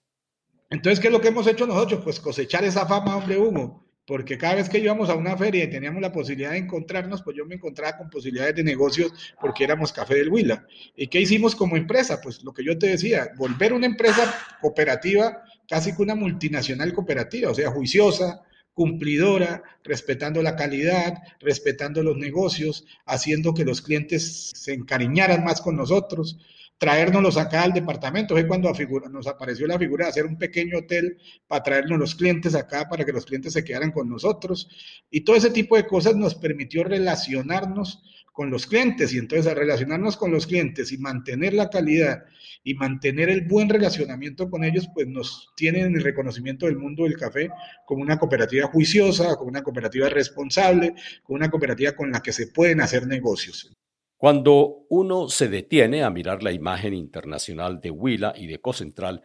Entonces, 0.69 1.01
¿qué 1.01 1.07
es 1.07 1.13
lo 1.15 1.23
que 1.23 1.29
hemos 1.29 1.47
hecho 1.47 1.67
nosotros? 1.67 2.03
Pues 2.05 2.21
cosechar 2.21 2.65
esa 2.65 2.85
fama, 2.85 3.17
hombre 3.17 3.39
Hugo, 3.39 3.88
porque 4.09 4.39
cada 4.39 4.55
vez 4.55 4.71
que 4.71 4.79
íbamos 4.79 5.11
a 5.11 5.17
una 5.17 5.37
feria 5.37 5.65
y 5.65 5.71
teníamos 5.71 6.01
la 6.01 6.11
posibilidad 6.11 6.53
de 6.53 6.57
encontrarnos, 6.57 7.23
pues 7.23 7.37
yo 7.37 7.45
me 7.45 7.57
encontraba 7.57 7.99
con 7.99 8.09
posibilidades 8.09 8.57
de 8.57 8.65
negocios 8.65 9.13
porque 9.39 9.65
éramos 9.65 9.93
Café 9.93 10.15
del 10.15 10.31
Huila. 10.31 10.67
¿Y 10.97 11.09
qué 11.09 11.21
hicimos 11.21 11.55
como 11.55 11.77
empresa? 11.77 12.19
Pues 12.23 12.43
lo 12.43 12.55
que 12.55 12.65
yo 12.65 12.79
te 12.79 12.87
decía, 12.87 13.29
volver 13.37 13.75
una 13.75 13.85
empresa 13.85 14.35
cooperativa, 14.63 15.43
casi 15.69 15.95
que 15.95 16.01
una 16.01 16.15
multinacional 16.15 16.95
cooperativa, 16.95 17.51
o 17.51 17.55
sea, 17.55 17.71
juiciosa, 17.71 18.41
cumplidora, 18.73 19.63
respetando 19.85 20.41
la 20.41 20.57
calidad, 20.57 21.13
respetando 21.41 22.03
los 22.03 22.17
negocios, 22.17 22.87
haciendo 23.05 23.53
que 23.53 23.67
los 23.67 23.83
clientes 23.83 24.53
se 24.55 24.73
encariñaran 24.73 25.45
más 25.45 25.61
con 25.61 25.77
nosotros, 25.77 26.39
traérnoslos 26.79 27.37
acá 27.37 27.63
al 27.63 27.73
departamento. 27.73 28.35
Fue 28.35 28.47
cuando 28.47 28.73
nos 29.11 29.27
apareció 29.27 29.67
la 29.67 29.79
figura 29.79 30.07
de 30.07 30.11
hacer 30.11 30.27
un 30.27 30.39
pequeño 30.39 30.79
hotel 30.79 31.19
para 31.47 31.63
traernos 31.63 31.99
los 31.99 32.15
clientes 32.15 32.55
acá, 32.55 32.89
para 32.89 33.05
que 33.05 33.13
los 33.13 33.27
clientes 33.27 33.53
se 33.53 33.65
quedaran 33.65 33.91
con 33.91 34.09
nosotros. 34.09 34.69
Y 35.11 35.23
todo 35.23 35.37
ese 35.37 35.51
tipo 35.51 35.77
de 35.77 35.87
cosas 35.87 36.17
nos 36.17 36.35
permitió 36.35 36.85
relacionarnos 36.85 38.03
con 38.33 38.51
los 38.51 38.67
clientes. 38.67 39.13
Y 39.13 39.19
entonces 39.19 39.47
al 39.49 39.57
relacionarnos 39.57 40.17
con 40.17 40.31
los 40.31 40.47
clientes 40.47 40.93
y 40.93 40.99
mantener 40.99 41.55
la 41.55 41.69
calidad 41.69 42.25
y 42.63 42.75
mantener 42.75 43.31
el 43.31 43.43
buen 43.43 43.69
relacionamiento 43.69 44.49
con 44.49 44.63
ellos, 44.63 44.89
pues 44.95 45.09
nos 45.09 45.53
tienen 45.57 45.97
el 45.97 46.03
reconocimiento 46.03 46.67
del 46.67 46.77
mundo 46.77 47.05
del 47.05 47.17
café 47.17 47.51
como 47.85 48.03
una 48.03 48.19
cooperativa 48.19 48.69
juiciosa, 48.69 49.37
como 49.37 49.49
una 49.49 49.63
cooperativa 49.63 50.09
responsable, 50.09 50.95
como 51.23 51.37
una 51.37 51.51
cooperativa 51.51 51.93
con 51.93 52.13
la 52.13 52.21
que 52.21 52.33
se 52.33 52.49
pueden 52.49 52.81
hacer 52.81 53.07
negocios. 53.07 53.73
Cuando 54.19 54.85
uno 54.89 55.29
se 55.29 55.49
detiene 55.49 56.03
a 56.03 56.11
mirar 56.11 56.43
la 56.43 56.51
imagen 56.51 56.93
internacional 56.93 57.81
de 57.81 57.93
Huila 57.93 58.35
y 58.37 58.49
de 58.49 58.61
Cocentral, 58.61 59.23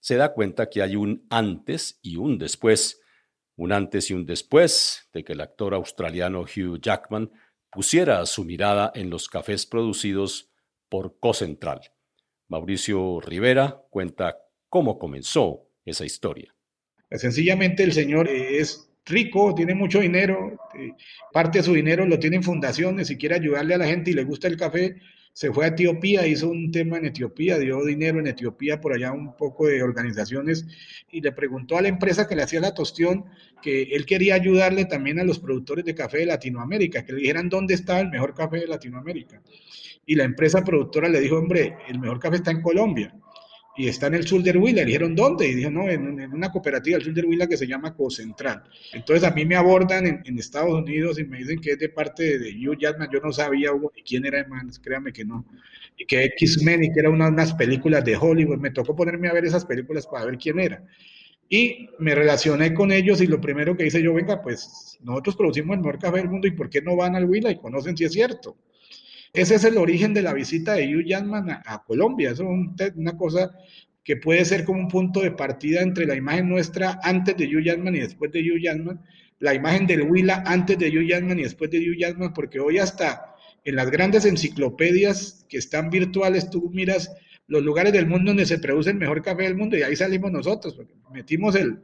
se 0.00 0.16
da 0.16 0.34
cuenta 0.34 0.68
que 0.68 0.82
hay 0.82 0.96
un 0.96 1.24
antes 1.30 2.00
y 2.02 2.16
un 2.16 2.36
después, 2.36 3.00
un 3.54 3.70
antes 3.70 4.10
y 4.10 4.14
un 4.14 4.26
después 4.26 5.08
de 5.12 5.22
que 5.22 5.34
el 5.34 5.40
actor 5.40 5.72
australiano 5.72 6.40
Hugh 6.40 6.80
Jackman 6.80 7.30
pusiera 7.70 8.26
su 8.26 8.44
mirada 8.44 8.90
en 8.96 9.08
los 9.08 9.28
cafés 9.28 9.66
producidos 9.66 10.50
por 10.88 11.16
Cocentral. 11.20 11.92
Mauricio 12.48 13.20
Rivera 13.20 13.84
cuenta 13.88 14.38
cómo 14.68 14.98
comenzó 14.98 15.68
esa 15.84 16.04
historia. 16.04 16.52
Sencillamente 17.12 17.84
el 17.84 17.92
señor 17.92 18.28
es 18.28 18.90
rico, 19.06 19.54
tiene 19.54 19.74
mucho 19.74 20.00
dinero, 20.00 20.56
eh, 20.78 20.92
parte 21.32 21.58
de 21.58 21.64
su 21.64 21.74
dinero 21.74 22.06
lo 22.06 22.18
tiene 22.18 22.36
en 22.36 22.42
fundaciones 22.42 23.10
y 23.10 23.18
quiere 23.18 23.36
ayudarle 23.36 23.74
a 23.74 23.78
la 23.78 23.86
gente 23.86 24.10
y 24.10 24.14
le 24.14 24.24
gusta 24.24 24.48
el 24.48 24.56
café, 24.56 24.96
se 25.32 25.52
fue 25.52 25.64
a 25.64 25.68
Etiopía, 25.68 26.26
hizo 26.28 26.48
un 26.48 26.70
tema 26.70 26.96
en 26.96 27.06
Etiopía, 27.06 27.58
dio 27.58 27.84
dinero 27.84 28.20
en 28.20 28.28
Etiopía 28.28 28.80
por 28.80 28.94
allá 28.94 29.10
un 29.12 29.36
poco 29.36 29.66
de 29.66 29.82
organizaciones 29.82 30.64
y 31.10 31.20
le 31.20 31.32
preguntó 31.32 31.76
a 31.76 31.82
la 31.82 31.88
empresa 31.88 32.28
que 32.28 32.36
le 32.36 32.44
hacía 32.44 32.60
la 32.60 32.72
tostión 32.72 33.24
que 33.60 33.82
él 33.82 34.06
quería 34.06 34.36
ayudarle 34.36 34.84
también 34.84 35.18
a 35.18 35.24
los 35.24 35.40
productores 35.40 35.84
de 35.84 35.94
café 35.94 36.18
de 36.18 36.26
Latinoamérica, 36.26 37.04
que 37.04 37.14
le 37.14 37.20
dijeran 37.20 37.48
dónde 37.48 37.74
estaba 37.74 38.00
el 38.00 38.10
mejor 38.10 38.32
café 38.34 38.60
de 38.60 38.68
Latinoamérica. 38.68 39.42
Y 40.06 40.14
la 40.14 40.24
empresa 40.24 40.62
productora 40.62 41.08
le 41.08 41.20
dijo, 41.20 41.36
hombre, 41.36 41.78
el 41.88 41.98
mejor 41.98 42.20
café 42.20 42.36
está 42.36 42.52
en 42.52 42.62
Colombia 42.62 43.12
y 43.76 43.88
está 43.88 44.06
en 44.06 44.14
el 44.14 44.26
sur 44.26 44.42
de 44.42 44.52
Huila. 44.52 44.82
Le 44.82 44.86
dijeron, 44.86 45.14
¿dónde? 45.14 45.48
Y 45.48 45.54
dijo, 45.54 45.70
no, 45.70 45.88
en, 45.88 46.32
una 46.32 46.50
cooperativa 46.50 46.96
del 46.96 47.04
sur 47.04 47.14
de 47.14 47.22
Huila 47.22 47.46
que 47.46 47.56
se 47.56 47.66
llama 47.66 47.94
Cocentral. 47.94 48.62
Entonces 48.92 49.28
a 49.28 49.34
mí 49.34 49.44
me 49.44 49.56
abordan 49.56 50.22
en, 50.24 50.38
Estados 50.38 50.74
Unidos 50.74 51.18
y 51.18 51.24
me 51.24 51.38
dicen 51.38 51.60
que 51.60 51.72
es 51.72 51.78
de 51.78 51.88
parte 51.88 52.38
de 52.38 52.50
Hugh 52.50 52.78
Jackman. 52.78 53.08
Yo 53.12 53.20
no 53.20 53.32
sabía 53.32 53.70
ni 53.72 54.02
quién 54.02 54.26
era, 54.26 54.46
man, 54.46 54.70
créame 54.82 55.12
que 55.12 55.24
no. 55.24 55.44
Y 55.96 56.06
que 56.06 56.24
X-Men 56.24 56.84
y 56.84 56.92
que 56.92 57.00
era 57.00 57.10
una, 57.10 57.28
unas 57.28 57.54
películas 57.54 58.04
de 58.04 58.16
Hollywood. 58.16 58.58
Me 58.58 58.70
tocó 58.70 58.94
ponerme 58.94 59.28
a 59.28 59.32
ver 59.32 59.44
esas 59.44 59.64
películas 59.64 60.06
para 60.06 60.24
ver 60.26 60.38
quién 60.38 60.60
era. 60.60 60.84
Y 61.48 61.88
me 61.98 62.14
relacioné 62.14 62.72
con 62.72 62.90
ellos 62.90 63.20
y 63.20 63.26
lo 63.26 63.40
primero 63.40 63.76
que 63.76 63.86
hice 63.86 64.02
yo, 64.02 64.14
venga, 64.14 64.40
pues 64.40 64.98
nosotros 65.02 65.36
producimos 65.36 65.74
el 65.76 65.82
mejor 65.82 65.98
café 65.98 66.18
del 66.18 66.30
mundo 66.30 66.46
y 66.46 66.52
¿por 66.52 66.70
qué 66.70 66.80
no 66.80 66.96
van 66.96 67.16
al 67.16 67.26
Huila 67.26 67.50
y 67.50 67.58
conocen 67.58 67.96
si 67.96 68.04
es 68.04 68.12
cierto? 68.12 68.56
Ese 69.34 69.56
es 69.56 69.64
el 69.64 69.78
origen 69.78 70.14
de 70.14 70.22
la 70.22 70.32
visita 70.32 70.74
de 70.74 70.86
Hugh 70.94 71.06
Jackman 71.06 71.50
a, 71.50 71.82
Colombia. 71.84 72.30
Eso 72.30 72.48
es 72.78 72.92
una 72.94 73.16
cosa 73.16 73.50
que 74.04 74.16
puede 74.16 74.44
ser 74.44 74.64
como 74.64 74.78
un 74.78 74.86
punto 74.86 75.20
de 75.22 75.32
partida 75.32 75.82
entre 75.82 76.06
la 76.06 76.14
imagen 76.14 76.48
nuestra 76.48 77.00
antes 77.02 77.36
de 77.36 77.46
Hugh 77.46 77.64
Jackman 77.64 77.96
y 77.96 78.00
después 78.00 78.30
de 78.30 78.40
Hugh 78.40 78.60
Jackman, 78.62 79.02
la 79.40 79.52
imagen 79.52 79.88
del 79.88 80.02
Huila 80.02 80.44
antes 80.46 80.78
de 80.78 80.88
Hugh 80.88 81.08
Jackman 81.08 81.40
y 81.40 81.42
después 81.42 81.68
de 81.72 81.78
Hugh 81.80 81.98
Jackman, 81.98 82.32
porque 82.32 82.60
hoy 82.60 82.78
hasta 82.78 83.34
en 83.64 83.74
las 83.74 83.90
grandes 83.90 84.24
enciclopedias 84.24 85.44
que 85.48 85.58
están 85.58 85.90
virtuales, 85.90 86.48
tú 86.48 86.70
miras 86.72 87.10
los 87.48 87.64
lugares 87.64 87.92
del 87.92 88.06
mundo 88.06 88.30
donde 88.30 88.46
se 88.46 88.60
produce 88.60 88.90
el 88.90 88.98
mejor 88.98 89.20
café 89.20 89.42
del 89.42 89.56
mundo 89.56 89.76
y 89.76 89.82
ahí 89.82 89.96
salimos 89.96 90.30
nosotros, 90.30 90.74
porque 90.76 90.94
metimos 91.12 91.56
el, 91.56 91.80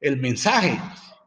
el 0.00 0.18
mensaje 0.18 0.78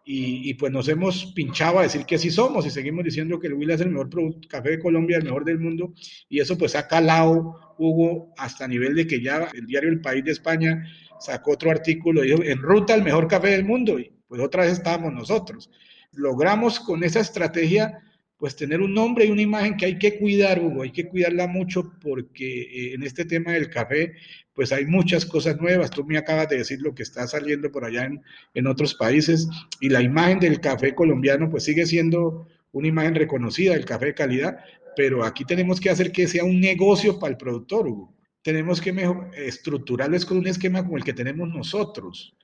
y, 0.08 0.54
pues 0.54 0.72
nos 0.72 0.88
hemos 0.88 1.34
pinchado 1.34 1.80
a 1.80 1.82
decir 1.82 2.06
que 2.06 2.20
sí 2.20 2.30
somos 2.30 2.64
y 2.68 2.70
seguimos 2.70 3.04
diciendo 3.04 3.40
que 3.40 3.48
el 3.48 3.56
Huila 3.56 3.74
es 3.74 3.82
el 3.82 3.90
mejor 3.90 4.10
café 4.48 4.70
de 4.72 4.80
Colombia, 4.80 5.18
el 5.18 5.24
mejor 5.24 5.44
del 5.44 5.58
mundo, 5.58 5.96
y 6.30 6.40
eso 6.40 6.56
pues 6.60 6.76
ha 6.76 6.88
calado, 6.88 7.76
Hugo, 7.80 8.32
hasta 8.38 8.68
nivel 8.68 8.94
de 8.94 9.08
que 9.08 9.20
ya 9.20 9.50
el 9.52 9.66
diario 9.66 9.90
El 9.90 10.02
País 10.02 10.24
de 10.24 10.32
España 10.32 10.86
sacó 11.20 11.54
otro 11.54 11.72
artículo, 11.72 12.22
dijo, 12.22 12.44
en 12.44 12.60
ruta 12.60 12.94
el 12.94 13.04
mejor 13.04 13.28
café 13.28 13.50
del 13.50 13.66
mundo, 13.66 13.98
y 13.98 14.12
pues 14.28 14.40
otra 14.42 14.64
vez 14.64 14.74
estábamos 14.74 15.12
nosotros. 15.12 15.72
Logramos 16.12 16.80
con 16.80 17.04
esa 17.04 17.20
estrategia 17.20 18.00
pues 18.38 18.56
tener 18.56 18.82
un 18.82 18.94
nombre 18.94 19.26
y 19.26 19.32
una 19.32 19.42
imagen 19.42 19.78
que 19.78 19.86
hay 19.86 19.98
que 19.98 20.18
cuidar, 20.18 20.60
Hugo, 20.62 20.84
hay 20.84 20.92
que 20.92 21.08
cuidarla 21.08 21.48
mucho 21.48 21.94
porque 22.02 22.62
eh, 22.62 22.94
en 22.94 23.04
este 23.04 23.26
tema 23.26 23.54
del 23.54 23.70
café, 23.70 24.14
pues 24.54 24.72
hay 24.72 24.86
muchas 24.86 25.26
cosas 25.26 25.60
nuevas. 25.60 25.90
Tú 25.90 26.04
me 26.04 26.18
acabas 26.18 26.50
de 26.50 26.58
decir 26.58 26.82
lo 26.82 26.94
que 26.94 27.04
está 27.04 27.28
saliendo 27.28 27.72
por 27.72 27.86
allá 27.86 28.06
en, 28.06 28.22
en 28.54 28.68
otros 28.68 28.96
países 28.96 29.48
y 29.80 29.90
la 29.90 30.02
imagen 30.02 30.40
del 30.40 30.60
café 30.60 30.94
colombiano, 30.94 31.50
pues 31.50 31.64
sigue 31.64 31.86
siendo 31.86 32.48
una 32.72 32.88
imagen 32.90 33.16
reconocida 33.16 33.74
del 33.74 33.86
café 33.86 34.08
de 34.08 34.14
calidad, 34.14 34.58
pero 34.96 35.24
aquí 35.24 35.46
tenemos 35.46 35.80
que 35.80 35.90
hacer 35.90 36.12
que 36.12 36.28
sea 36.28 36.44
un 36.44 36.60
negocio 36.60 37.20
para 37.20 37.32
el 37.32 37.38
productor, 37.38 37.88
Hugo. 37.88 38.14
Tenemos 38.42 38.80
que 38.80 38.94
mejor, 38.94 39.32
con 40.28 40.38
un 40.38 40.48
esquema 40.48 40.84
como 40.84 40.98
el 40.98 41.04
que 41.04 41.14
tenemos 41.14 41.50
nosotros. 41.50 42.35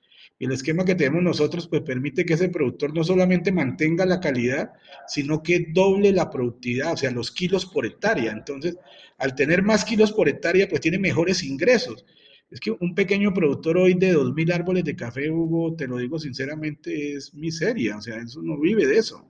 El 0.44 0.50
esquema 0.50 0.84
que 0.84 0.96
tenemos 0.96 1.22
nosotros 1.22 1.68
pues 1.68 1.82
permite 1.82 2.24
que 2.24 2.34
ese 2.34 2.48
productor 2.48 2.92
no 2.92 3.04
solamente 3.04 3.52
mantenga 3.52 4.04
la 4.04 4.18
calidad, 4.18 4.72
sino 5.06 5.40
que 5.40 5.66
doble 5.68 6.10
la 6.10 6.30
productividad, 6.30 6.94
o 6.94 6.96
sea, 6.96 7.12
los 7.12 7.30
kilos 7.30 7.64
por 7.64 7.86
hectárea. 7.86 8.32
Entonces, 8.32 8.76
al 9.18 9.36
tener 9.36 9.62
más 9.62 9.84
kilos 9.84 10.10
por 10.10 10.28
hectárea, 10.28 10.68
pues 10.68 10.80
tiene 10.80 10.98
mejores 10.98 11.44
ingresos. 11.44 12.04
Es 12.50 12.58
que 12.58 12.72
un 12.72 12.92
pequeño 12.92 13.32
productor 13.32 13.78
hoy 13.78 13.94
de 13.94 14.16
2.000 14.16 14.52
árboles 14.52 14.82
de 14.82 14.96
café, 14.96 15.30
Hugo, 15.30 15.76
te 15.76 15.86
lo 15.86 15.98
digo 15.98 16.18
sinceramente, 16.18 17.14
es 17.14 17.32
miseria, 17.34 17.98
o 17.98 18.02
sea, 18.02 18.16
eso 18.16 18.42
no 18.42 18.58
vive 18.58 18.84
de 18.84 18.98
eso. 18.98 19.24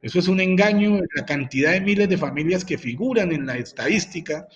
Eso 0.00 0.20
es 0.20 0.26
un 0.26 0.40
engaño, 0.40 1.00
la 1.16 1.26
cantidad 1.26 1.72
de 1.72 1.82
miles 1.82 2.08
de 2.08 2.16
familias 2.16 2.64
que 2.64 2.78
figuran 2.78 3.30
en 3.30 3.44
la 3.44 3.58
estadística 3.58 4.48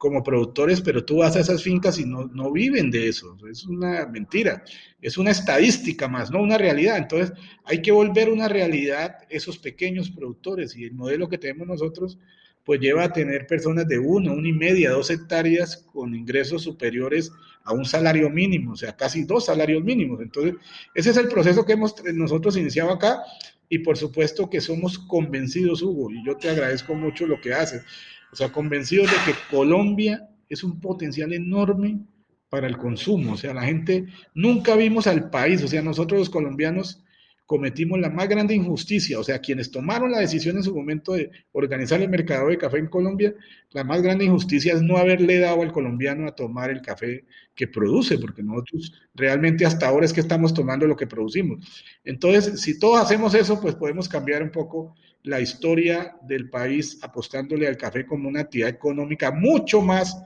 como 0.00 0.22
productores, 0.22 0.80
pero 0.80 1.04
tú 1.04 1.18
vas 1.18 1.36
a 1.36 1.40
esas 1.40 1.62
fincas 1.62 1.98
y 1.98 2.06
no, 2.06 2.24
no 2.28 2.50
viven 2.50 2.90
de 2.90 3.08
eso. 3.08 3.36
Es 3.50 3.66
una 3.66 4.06
mentira, 4.06 4.64
es 5.02 5.18
una 5.18 5.30
estadística 5.30 6.08
más, 6.08 6.30
no 6.30 6.40
una 6.40 6.56
realidad. 6.56 6.96
Entonces 6.96 7.36
hay 7.66 7.82
que 7.82 7.92
volver 7.92 8.30
una 8.30 8.48
realidad 8.48 9.18
esos 9.28 9.58
pequeños 9.58 10.10
productores 10.10 10.74
y 10.74 10.84
el 10.84 10.94
modelo 10.94 11.28
que 11.28 11.36
tenemos 11.36 11.68
nosotros 11.68 12.16
pues 12.64 12.80
lleva 12.80 13.04
a 13.04 13.12
tener 13.12 13.46
personas 13.46 13.86
de 13.88 13.98
uno, 13.98 14.32
una 14.32 14.48
y 14.48 14.54
media, 14.54 14.92
dos 14.92 15.10
hectáreas 15.10 15.76
con 15.92 16.14
ingresos 16.14 16.62
superiores 16.62 17.30
a 17.64 17.74
un 17.74 17.84
salario 17.84 18.30
mínimo, 18.30 18.72
o 18.72 18.76
sea, 18.76 18.96
casi 18.96 19.24
dos 19.24 19.44
salarios 19.44 19.84
mínimos. 19.84 20.22
Entonces, 20.22 20.54
ese 20.94 21.10
es 21.10 21.18
el 21.18 21.28
proceso 21.28 21.66
que 21.66 21.74
hemos 21.74 21.94
nosotros 22.14 22.56
iniciado 22.56 22.90
acá 22.90 23.22
y 23.68 23.80
por 23.80 23.98
supuesto 23.98 24.48
que 24.48 24.62
somos 24.62 24.98
convencidos, 24.98 25.82
Hugo, 25.82 26.10
y 26.10 26.24
yo 26.24 26.38
te 26.38 26.48
agradezco 26.48 26.94
mucho 26.94 27.26
lo 27.26 27.38
que 27.38 27.52
haces. 27.52 27.82
O 28.32 28.36
sea, 28.36 28.52
convencidos 28.52 29.10
de 29.10 29.16
que 29.32 29.38
Colombia 29.50 30.28
es 30.48 30.62
un 30.64 30.80
potencial 30.80 31.32
enorme 31.32 32.00
para 32.48 32.66
el 32.66 32.76
consumo. 32.76 33.32
O 33.32 33.36
sea, 33.36 33.54
la 33.54 33.62
gente, 33.62 34.06
nunca 34.34 34.76
vimos 34.76 35.06
al 35.06 35.30
país, 35.30 35.62
o 35.62 35.68
sea, 35.68 35.82
nosotros 35.82 36.18
los 36.18 36.30
colombianos 36.30 37.02
cometimos 37.50 37.98
la 37.98 38.10
más 38.10 38.28
grande 38.28 38.54
injusticia, 38.54 39.18
o 39.18 39.24
sea, 39.24 39.40
quienes 39.40 39.72
tomaron 39.72 40.12
la 40.12 40.20
decisión 40.20 40.56
en 40.56 40.62
su 40.62 40.72
momento 40.72 41.14
de 41.14 41.32
organizar 41.50 42.00
el 42.00 42.08
mercado 42.08 42.46
de 42.46 42.56
café 42.56 42.78
en 42.78 42.86
Colombia, 42.86 43.34
la 43.72 43.82
más 43.82 44.00
grande 44.02 44.24
injusticia 44.24 44.72
es 44.72 44.82
no 44.82 44.98
haberle 44.98 45.40
dado 45.40 45.62
al 45.62 45.72
colombiano 45.72 46.28
a 46.28 46.36
tomar 46.36 46.70
el 46.70 46.80
café 46.80 47.24
que 47.52 47.66
produce, 47.66 48.18
porque 48.18 48.44
nosotros 48.44 48.92
realmente 49.16 49.66
hasta 49.66 49.88
ahora 49.88 50.06
es 50.06 50.12
que 50.12 50.20
estamos 50.20 50.54
tomando 50.54 50.86
lo 50.86 50.94
que 50.94 51.08
producimos. 51.08 51.66
Entonces, 52.04 52.60
si 52.60 52.78
todos 52.78 53.00
hacemos 53.00 53.34
eso, 53.34 53.60
pues 53.60 53.74
podemos 53.74 54.08
cambiar 54.08 54.44
un 54.44 54.52
poco 54.52 54.94
la 55.24 55.40
historia 55.40 56.14
del 56.22 56.50
país 56.50 57.00
apostándole 57.02 57.66
al 57.66 57.76
café 57.76 58.06
como 58.06 58.28
una 58.28 58.42
actividad 58.42 58.70
económica 58.70 59.32
mucho 59.32 59.82
más 59.82 60.22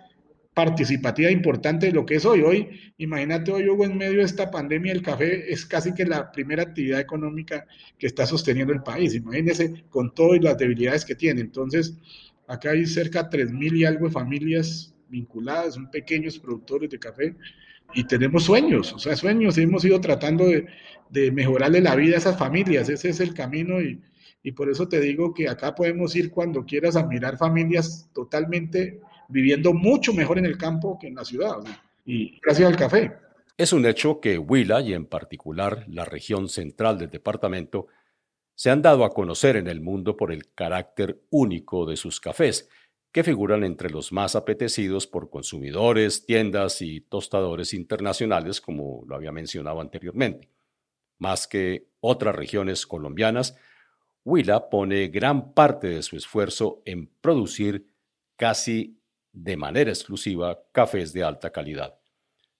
participativa 0.55 1.31
importante 1.31 1.87
de 1.87 1.93
lo 1.93 2.07
que 2.07 2.17
es 2.17 2.25
hoy. 2.25 2.41
Hoy, 2.43 2.69
imagínate 2.99 3.51
hoy, 3.51 3.69
Hugo, 3.69 3.85
en 3.85 3.99
medio 3.99 4.19
de 4.19 4.25
esta 4.25 4.51
pandemia, 4.51 4.93
el 4.93 5.03
café 5.03 5.53
es 5.53 5.67
casi 5.67 5.93
que 5.93 6.07
la 6.07 6.31
primera 6.31 6.63
actividad 6.63 7.01
económica 7.01 7.67
que 7.99 8.07
está 8.07 8.25
sosteniendo 8.25 8.73
el 8.73 8.83
país. 8.83 9.15
Imagínese 9.15 9.85
con 9.91 10.15
todo 10.15 10.35
y 10.35 10.41
las 10.41 10.57
debilidades 10.57 11.05
que 11.05 11.17
tiene. 11.17 11.41
Entonces, 11.41 11.99
acá 12.47 12.71
hay 12.71 12.87
cerca 12.87 13.25
de 13.25 13.47
3.000 13.47 13.77
y 13.77 13.85
algo 13.85 14.07
de 14.07 14.13
familias 14.13 14.95
vinculadas, 15.09 15.75
son 15.75 15.91
pequeños 15.91 16.39
productores 16.39 16.89
de 16.91 16.99
café 16.99 17.37
y 17.95 18.05
tenemos 18.05 18.45
sueños, 18.45 18.93
o 18.93 18.99
sea, 18.99 19.17
sueños. 19.17 19.59
Hemos 19.59 19.85
ido 19.85 20.01
tratando 20.01 20.47
de, 20.47 20.67
de 21.11 21.31
mejorarle 21.33 21.81
la 21.81 21.95
vida 21.97 22.15
a 22.15 22.19
esas 22.19 22.39
familias. 22.39 22.89
Ese 22.89 23.11
es 23.11 23.21
el 23.21 23.35
camino 23.35 23.81
y 23.81 24.01
y 24.45 24.53
por 24.53 24.69
eso 24.69 24.87
te 24.87 25.01
digo 25.01 25.33
que 25.33 25.49
acá 25.49 25.75
podemos 25.75 26.15
ir 26.15 26.31
cuando 26.31 26.67
quieras 26.67 26.97
a 26.97 27.07
mirar 27.07 27.39
familias 27.39 28.11
totalmente 28.13 29.01
viviendo 29.29 29.73
mucho 29.73 30.13
mejor 30.13 30.39
en 30.39 30.47
el 30.47 30.59
campo 30.59 30.99
que 30.99 31.09
en 31.09 31.15
la 31.15 31.25
ciudad. 31.25 31.59
Y 32.05 32.39
gracias 32.41 32.69
al 32.69 32.77
café. 32.77 33.13
Es 33.57 33.73
un 33.73 33.87
hecho 33.87 34.21
que 34.21 34.39
Huila 34.39 34.81
y 34.81 34.95
en 34.95 35.07
particular 35.07 35.85
la 35.89 36.05
región 36.05 36.49
central 36.49 36.99
del 36.99 37.11
departamento 37.11 37.87
se 38.57 38.71
han 38.71 38.83
dado 38.83 39.05
a 39.05 39.11
conocer 39.11 39.57
en 39.57 39.69
el 39.69 39.81
mundo 39.81 40.17
por 40.17 40.33
el 40.33 40.53
carácter 40.55 41.23
único 41.31 41.87
de 41.87 41.97
sus 41.97 42.21
cafés, 42.21 42.69
que 43.13 43.23
figuran 43.23 43.63
entre 43.63 43.91
los 43.91 44.13
más 44.13 44.35
apetecidos 44.35 45.07
por 45.07 45.31
consumidores, 45.31 46.27
tiendas 46.27 46.83
y 46.83 47.01
tostadores 47.01 47.75
internacionales, 47.75 48.61
como 48.61 49.05
lo 49.07 49.15
había 49.15 49.31
mencionado 49.31 49.81
anteriormente. 49.81 50.49
Más 51.19 51.47
que 51.47 51.87
otras 52.01 52.35
regiones 52.35 52.87
colombianas, 52.87 53.57
Huila 54.25 54.69
pone 54.69 55.09
gran 55.09 55.53
parte 55.53 55.89
de 55.89 56.03
su 56.03 56.17
esfuerzo 56.17 56.83
en 56.85 57.07
producir 57.21 57.87
casi 58.37 58.99
de 59.35 59.57
manera 59.57 59.91
exclusiva 59.91 60.59
cafés 60.73 61.13
de 61.13 61.25
alta 61.25 61.51
calidad. 61.51 61.95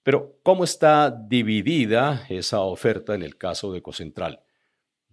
Pero, 0.03 0.39
¿cómo 0.43 0.65
está 0.65 1.11
dividida 1.11 2.27
esa 2.29 2.61
oferta 2.61 3.15
en 3.15 3.23
el 3.23 3.39
caso 3.39 3.73
de 3.73 3.79
Ecocentral? 3.79 4.41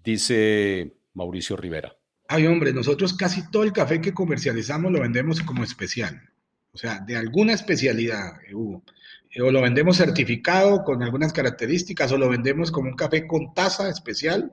Dice 0.04 0.94
Mauricio 1.14 1.56
Rivera. 1.56 1.96
Ay, 2.28 2.48
hombre, 2.48 2.74
nosotros 2.74 3.14
casi 3.14 3.50
todo 3.52 3.64
el 3.64 3.72
café 3.72 4.02
que 4.02 4.14
comercializamos 4.14 4.92
lo 4.92 5.00
vendemos 5.00 5.42
como 5.42 5.64
especial. 5.64 6.22
O 6.74 6.78
sea, 6.78 7.00
de 7.00 7.16
alguna 7.16 7.54
especialidad, 7.54 8.34
Hugo. 8.52 8.84
O 9.42 9.52
lo 9.52 9.62
vendemos 9.62 9.98
certificado 9.98 10.84
con 10.84 11.04
algunas 11.04 11.32
características, 11.32 12.12
o 12.12 12.18
lo 12.18 12.28
vendemos 12.28 12.72
como 12.72 12.90
un 12.90 12.96
café 12.96 13.28
con 13.28 13.54
taza 13.54 13.90
especial, 13.90 14.52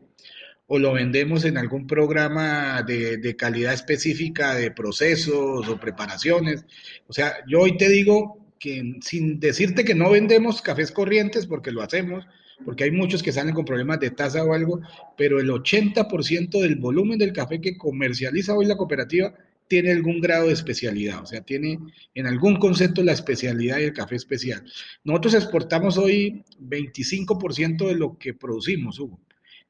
o 0.69 0.79
lo 0.79 0.93
vendemos 0.93 1.45
en 1.45 1.57
algún 1.57 1.87
programa 1.87 2.83
de, 2.83 3.17
de, 3.17 3.37
calidad 3.37 3.73
específica 3.73 4.55
de 4.55 4.71
procesos 4.71 5.67
o 5.67 5.81
preparaciones. 5.81 6.67
O 7.09 7.13
sea, 7.13 7.39
yo 7.49 7.61
hoy 7.61 7.79
te 7.79 7.89
digo 7.89 8.39
que 8.59 8.97
sin 9.01 9.41
decirte 9.41 9.85
que 9.85 9.95
no 9.95 10.11
vendemos 10.11 10.61
cafés 10.61 10.93
corrientes, 10.93 11.47
porque 11.47 11.73
lo 11.73 11.83
hacemos, 11.83 12.27
porque 12.65 12.85
hay 12.85 12.91
muchos 12.91 13.23
que 13.23 13.33
salen 13.33 13.55
con 13.55 13.65
problemas 13.65 13.99
de 14.01 14.11
tasa 14.11 14.45
o 14.45 14.53
algo, 14.53 14.81
pero 15.17 15.41
el 15.41 15.49
80% 15.49 16.61
del 16.61 16.77
volumen 16.77 17.19
del 17.19 17.33
café 17.33 17.61
que 17.61 17.79
comercializa 17.79 18.55
hoy 18.55 18.67
la 18.67 18.77
cooperativa 18.77 19.33
tiene 19.69 19.93
algún 19.93 20.21
grado 20.21 20.47
de 20.47 20.55
especialidad, 20.55 21.23
o 21.23 21.27
sea, 21.27 21.43
tiene 21.43 21.79
en 22.15 22.27
algún 22.27 22.57
concepto 22.57 23.03
la 23.03 23.13
especialidad 23.13 23.79
y 23.79 23.85
el 23.85 23.93
café 23.93 24.17
especial. 24.17 24.65
Nosotros 25.05 25.35
exportamos 25.35 25.99
hoy 25.99 26.43
25% 26.61 27.87
de 27.87 27.95
lo 27.95 28.19
que 28.19 28.35
producimos, 28.35 28.99
Hugo. 28.99 29.21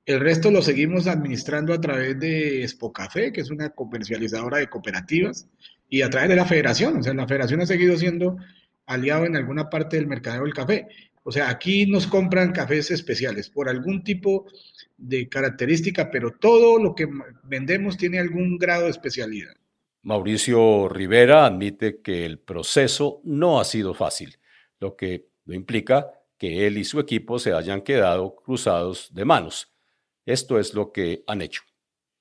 El 0.08 0.20
resto 0.20 0.50
lo 0.50 0.62
seguimos 0.62 1.06
administrando 1.06 1.74
a 1.74 1.80
través 1.82 2.18
de 2.18 2.62
Expo 2.62 2.94
Café, 2.94 3.30
que 3.30 3.42
es 3.42 3.50
una 3.50 3.68
comercializadora 3.68 4.56
de 4.56 4.70
cooperativas, 4.70 5.46
y 5.86 6.00
a 6.00 6.08
través 6.08 6.30
de 6.30 6.36
la 6.36 6.46
federación. 6.46 6.96
O 6.96 7.02
sea, 7.02 7.12
la 7.12 7.28
federación 7.28 7.60
ha 7.60 7.66
seguido 7.66 7.94
siendo 7.98 8.38
aliado 8.86 9.26
en 9.26 9.36
alguna 9.36 9.68
parte 9.68 9.96
del 9.98 10.06
mercado 10.06 10.44
del 10.44 10.54
café. 10.54 10.88
O 11.24 11.30
sea, 11.30 11.50
aquí 11.50 11.84
nos 11.84 12.06
compran 12.06 12.52
cafés 12.52 12.90
especiales 12.90 13.50
por 13.50 13.68
algún 13.68 14.02
tipo 14.02 14.46
de 14.96 15.28
característica, 15.28 16.10
pero 16.10 16.30
todo 16.40 16.82
lo 16.82 16.94
que 16.94 17.06
vendemos 17.42 17.98
tiene 17.98 18.18
algún 18.18 18.56
grado 18.56 18.84
de 18.84 18.90
especialidad. 18.92 19.52
Mauricio 20.04 20.88
Rivera 20.88 21.44
admite 21.44 22.00
que 22.00 22.24
el 22.24 22.38
proceso 22.38 23.20
no 23.24 23.60
ha 23.60 23.64
sido 23.66 23.92
fácil, 23.92 24.38
lo 24.80 24.96
que 24.96 25.26
no 25.44 25.52
implica 25.52 26.12
que 26.38 26.66
él 26.66 26.78
y 26.78 26.84
su 26.84 26.98
equipo 26.98 27.38
se 27.38 27.52
hayan 27.52 27.82
quedado 27.82 28.36
cruzados 28.36 29.12
de 29.12 29.26
manos. 29.26 29.74
Esto 30.28 30.60
es 30.60 30.74
lo 30.74 30.92
que 30.92 31.24
han 31.26 31.40
hecho. 31.40 31.62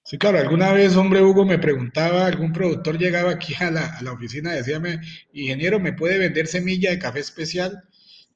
Sí, 0.02 0.18
claro, 0.18 0.40
alguna 0.40 0.72
vez, 0.72 0.96
hombre 0.96 1.22
Hugo, 1.22 1.44
me 1.44 1.60
preguntaba, 1.60 2.26
algún 2.26 2.54
productor 2.54 2.98
llegaba 2.98 3.32
aquí 3.32 3.54
a 3.60 3.70
la, 3.70 3.98
a 3.98 4.02
la 4.02 4.14
oficina, 4.14 4.54
decía, 4.54 4.82
ingeniero, 5.34 5.82
¿me 5.82 5.92
puede 5.92 6.18
vender 6.18 6.48
semilla 6.48 6.92
de 6.92 7.00
café 7.00 7.20
especial? 7.20 7.84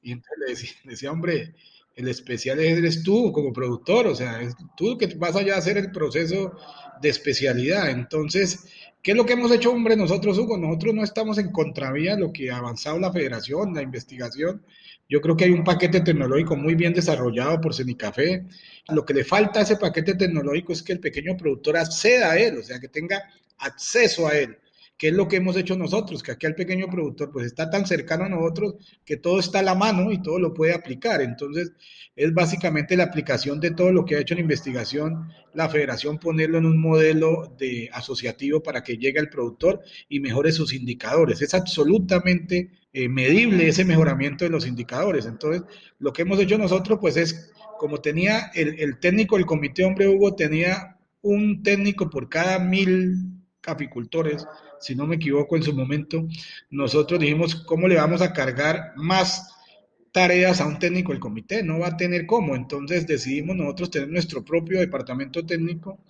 Y 0.02 0.12
entonces 0.12 0.76
le 0.84 0.90
decía, 0.90 1.10
hombre, 1.12 1.54
el 1.96 2.08
especial 2.08 2.58
eres 2.60 3.02
tú 3.02 3.32
como 3.32 3.52
productor, 3.52 4.06
o 4.06 4.14
sea, 4.14 4.40
es 4.40 4.54
tú 4.76 4.96
que 4.96 5.06
vas 5.16 5.36
allá 5.36 5.54
a 5.54 5.58
hacer 5.58 5.76
el 5.76 5.92
proceso 5.92 6.52
de 7.00 7.08
especialidad. 7.08 7.90
Entonces, 7.90 8.64
¿qué 9.02 9.10
es 9.10 9.16
lo 9.16 9.26
que 9.26 9.34
hemos 9.34 9.52
hecho, 9.52 9.72
hombre, 9.72 9.96
nosotros, 9.96 10.38
Hugo? 10.38 10.56
Nosotros 10.56 10.94
no 10.94 11.04
estamos 11.04 11.38
en 11.38 11.50
contravía 11.50 12.16
lo 12.16 12.32
que 12.32 12.50
ha 12.50 12.58
avanzado 12.58 12.98
la 12.98 13.12
federación, 13.12 13.74
la 13.74 13.82
investigación. 13.82 14.64
Yo 15.08 15.20
creo 15.20 15.36
que 15.36 15.44
hay 15.44 15.50
un 15.50 15.64
paquete 15.64 16.00
tecnológico 16.00 16.56
muy 16.56 16.74
bien 16.74 16.94
desarrollado 16.94 17.60
por 17.60 17.74
Cenicafé. 17.74 18.46
Lo 18.88 19.04
que 19.04 19.12
le 19.12 19.24
falta 19.24 19.60
a 19.60 19.62
ese 19.62 19.76
paquete 19.76 20.14
tecnológico 20.14 20.72
es 20.72 20.82
que 20.82 20.92
el 20.92 21.00
pequeño 21.00 21.36
productor 21.36 21.76
acceda 21.76 22.32
a 22.32 22.38
él, 22.38 22.58
o 22.58 22.62
sea, 22.62 22.80
que 22.80 22.88
tenga 22.88 23.22
acceso 23.58 24.26
a 24.26 24.38
él. 24.38 24.56
¿Qué 25.02 25.08
es 25.08 25.14
lo 25.14 25.26
que 25.26 25.38
hemos 25.38 25.56
hecho 25.56 25.76
nosotros? 25.76 26.22
Que 26.22 26.30
aquí 26.30 26.46
el 26.46 26.54
pequeño 26.54 26.86
productor 26.86 27.32
pues 27.32 27.46
está 27.46 27.68
tan 27.68 27.86
cercano 27.86 28.22
a 28.22 28.28
nosotros 28.28 28.76
que 29.04 29.16
todo 29.16 29.40
está 29.40 29.58
a 29.58 29.62
la 29.64 29.74
mano 29.74 30.12
y 30.12 30.22
todo 30.22 30.38
lo 30.38 30.54
puede 30.54 30.74
aplicar. 30.74 31.20
Entonces, 31.22 31.72
es 32.14 32.32
básicamente 32.32 32.96
la 32.96 33.02
aplicación 33.02 33.58
de 33.58 33.72
todo 33.72 33.90
lo 33.90 34.04
que 34.04 34.14
ha 34.14 34.20
hecho 34.20 34.34
en 34.34 34.38
investigación 34.38 35.28
la 35.54 35.68
federación, 35.68 36.20
ponerlo 36.20 36.58
en 36.58 36.66
un 36.66 36.80
modelo 36.80 37.52
de 37.58 37.90
asociativo 37.92 38.62
para 38.62 38.84
que 38.84 38.96
llegue 38.96 39.18
al 39.18 39.28
productor 39.28 39.80
y 40.08 40.20
mejore 40.20 40.52
sus 40.52 40.72
indicadores. 40.72 41.42
Es 41.42 41.52
absolutamente 41.52 42.70
eh, 42.92 43.08
medible 43.08 43.66
ese 43.66 43.84
mejoramiento 43.84 44.44
de 44.44 44.52
los 44.52 44.68
indicadores. 44.68 45.26
Entonces, 45.26 45.64
lo 45.98 46.12
que 46.12 46.22
hemos 46.22 46.38
hecho 46.38 46.58
nosotros 46.58 47.00
pues 47.00 47.16
es, 47.16 47.50
como 47.76 48.00
tenía 48.00 48.52
el, 48.54 48.78
el 48.78 49.00
técnico 49.00 49.34
del 49.34 49.46
comité 49.46 49.84
Hombre 49.84 50.06
Hugo, 50.06 50.36
tenía 50.36 50.96
un 51.22 51.64
técnico 51.64 52.08
por 52.08 52.28
cada 52.28 52.60
mil 52.60 53.32
capicultores, 53.60 54.46
si 54.82 54.94
no 54.94 55.06
me 55.06 55.16
equivoco 55.16 55.56
en 55.56 55.62
su 55.62 55.72
momento, 55.72 56.26
nosotros 56.70 57.20
dijimos, 57.20 57.54
¿cómo 57.54 57.88
le 57.88 57.96
vamos 57.96 58.20
a 58.20 58.32
cargar 58.32 58.92
más 58.96 59.48
tareas 60.12 60.60
a 60.60 60.66
un 60.66 60.78
técnico 60.78 61.12
del 61.12 61.20
comité? 61.20 61.62
No 61.62 61.78
va 61.78 61.88
a 61.88 61.96
tener 61.96 62.26
cómo. 62.26 62.54
Entonces 62.54 63.06
decidimos 63.06 63.56
nosotros 63.56 63.90
tener 63.90 64.08
nuestro 64.08 64.44
propio 64.44 64.80
departamento 64.80 65.44
técnico 65.46 66.00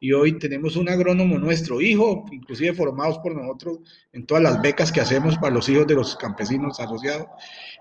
y 0.00 0.12
hoy 0.12 0.38
tenemos 0.38 0.76
un 0.76 0.88
agrónomo 0.88 1.38
nuestro 1.38 1.80
hijo, 1.80 2.24
inclusive 2.32 2.72
formados 2.72 3.18
por 3.18 3.34
nosotros 3.34 3.80
en 4.12 4.24
todas 4.26 4.42
las 4.42 4.62
becas 4.62 4.90
que 4.90 5.00
hacemos 5.00 5.36
para 5.36 5.54
los 5.54 5.68
hijos 5.68 5.86
de 5.86 5.94
los 5.94 6.16
campesinos 6.16 6.80
asociados 6.80 7.26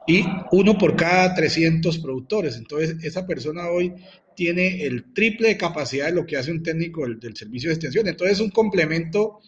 y 0.05 0.25
uno 0.51 0.77
por 0.77 0.95
cada 0.95 1.33
300 1.33 1.99
productores. 1.99 2.57
Entonces 2.57 2.97
esa 3.03 3.25
persona 3.25 3.69
hoy 3.69 3.93
tiene 4.35 4.83
el 4.83 5.13
triple 5.13 5.49
de 5.49 5.57
capacidad 5.57 6.07
de 6.07 6.13
lo 6.13 6.25
que 6.25 6.37
hace 6.37 6.51
un 6.51 6.63
técnico 6.63 7.03
del, 7.03 7.19
del 7.19 7.35
servicio 7.35 7.69
de 7.69 7.75
extensión. 7.75 8.07
Entonces 8.07 8.37
es 8.37 8.43
un 8.43 8.51
complemento 8.51 9.39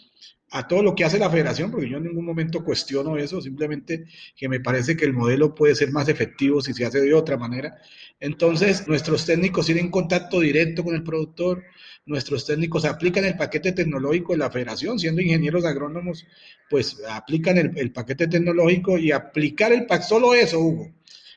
a 0.54 0.68
todo 0.68 0.84
lo 0.84 0.94
que 0.94 1.06
hace 1.06 1.18
la 1.18 1.30
federación, 1.30 1.72
porque 1.72 1.90
yo 1.90 1.98
en 1.98 2.04
ningún 2.04 2.26
momento 2.26 2.64
cuestiono 2.64 3.16
eso, 3.18 3.42
simplemente 3.42 4.06
que 4.36 4.50
me 4.50 4.60
parece 4.60 4.98
que 4.98 5.06
el 5.06 5.14
modelo 5.14 5.56
puede 5.56 5.76
ser 5.76 5.92
más 5.92 6.10
efectivo 6.10 6.62
si 6.62 6.74
se 6.74 6.86
hace 6.86 7.00
de 7.00 7.14
otra 7.14 7.38
manera. 7.38 7.78
Entonces, 8.20 8.86
nuestros 8.86 9.26
técnicos 9.26 9.66
tienen 9.66 9.90
contacto 9.90 10.42
directo 10.42 10.84
con 10.84 10.94
el 10.94 11.04
productor, 11.04 11.64
nuestros 12.06 12.46
técnicos 12.46 12.84
aplican 12.84 13.24
el 13.24 13.38
paquete 13.38 13.72
tecnológico 13.72 14.34
de 14.34 14.40
la 14.40 14.52
federación, 14.52 15.00
siendo 15.00 15.22
ingenieros 15.22 15.64
agrónomos, 15.64 16.28
pues 16.70 16.98
aplican 17.10 17.58
el, 17.58 17.92
paquete 17.94 18.28
tecnológico 18.28 18.98
y 18.98 19.14
aplicar 19.14 19.72
el 19.72 19.86
paquete, 19.86 20.10
solo 20.10 20.34
eso, 20.34 20.60
Hugo, 20.60 20.92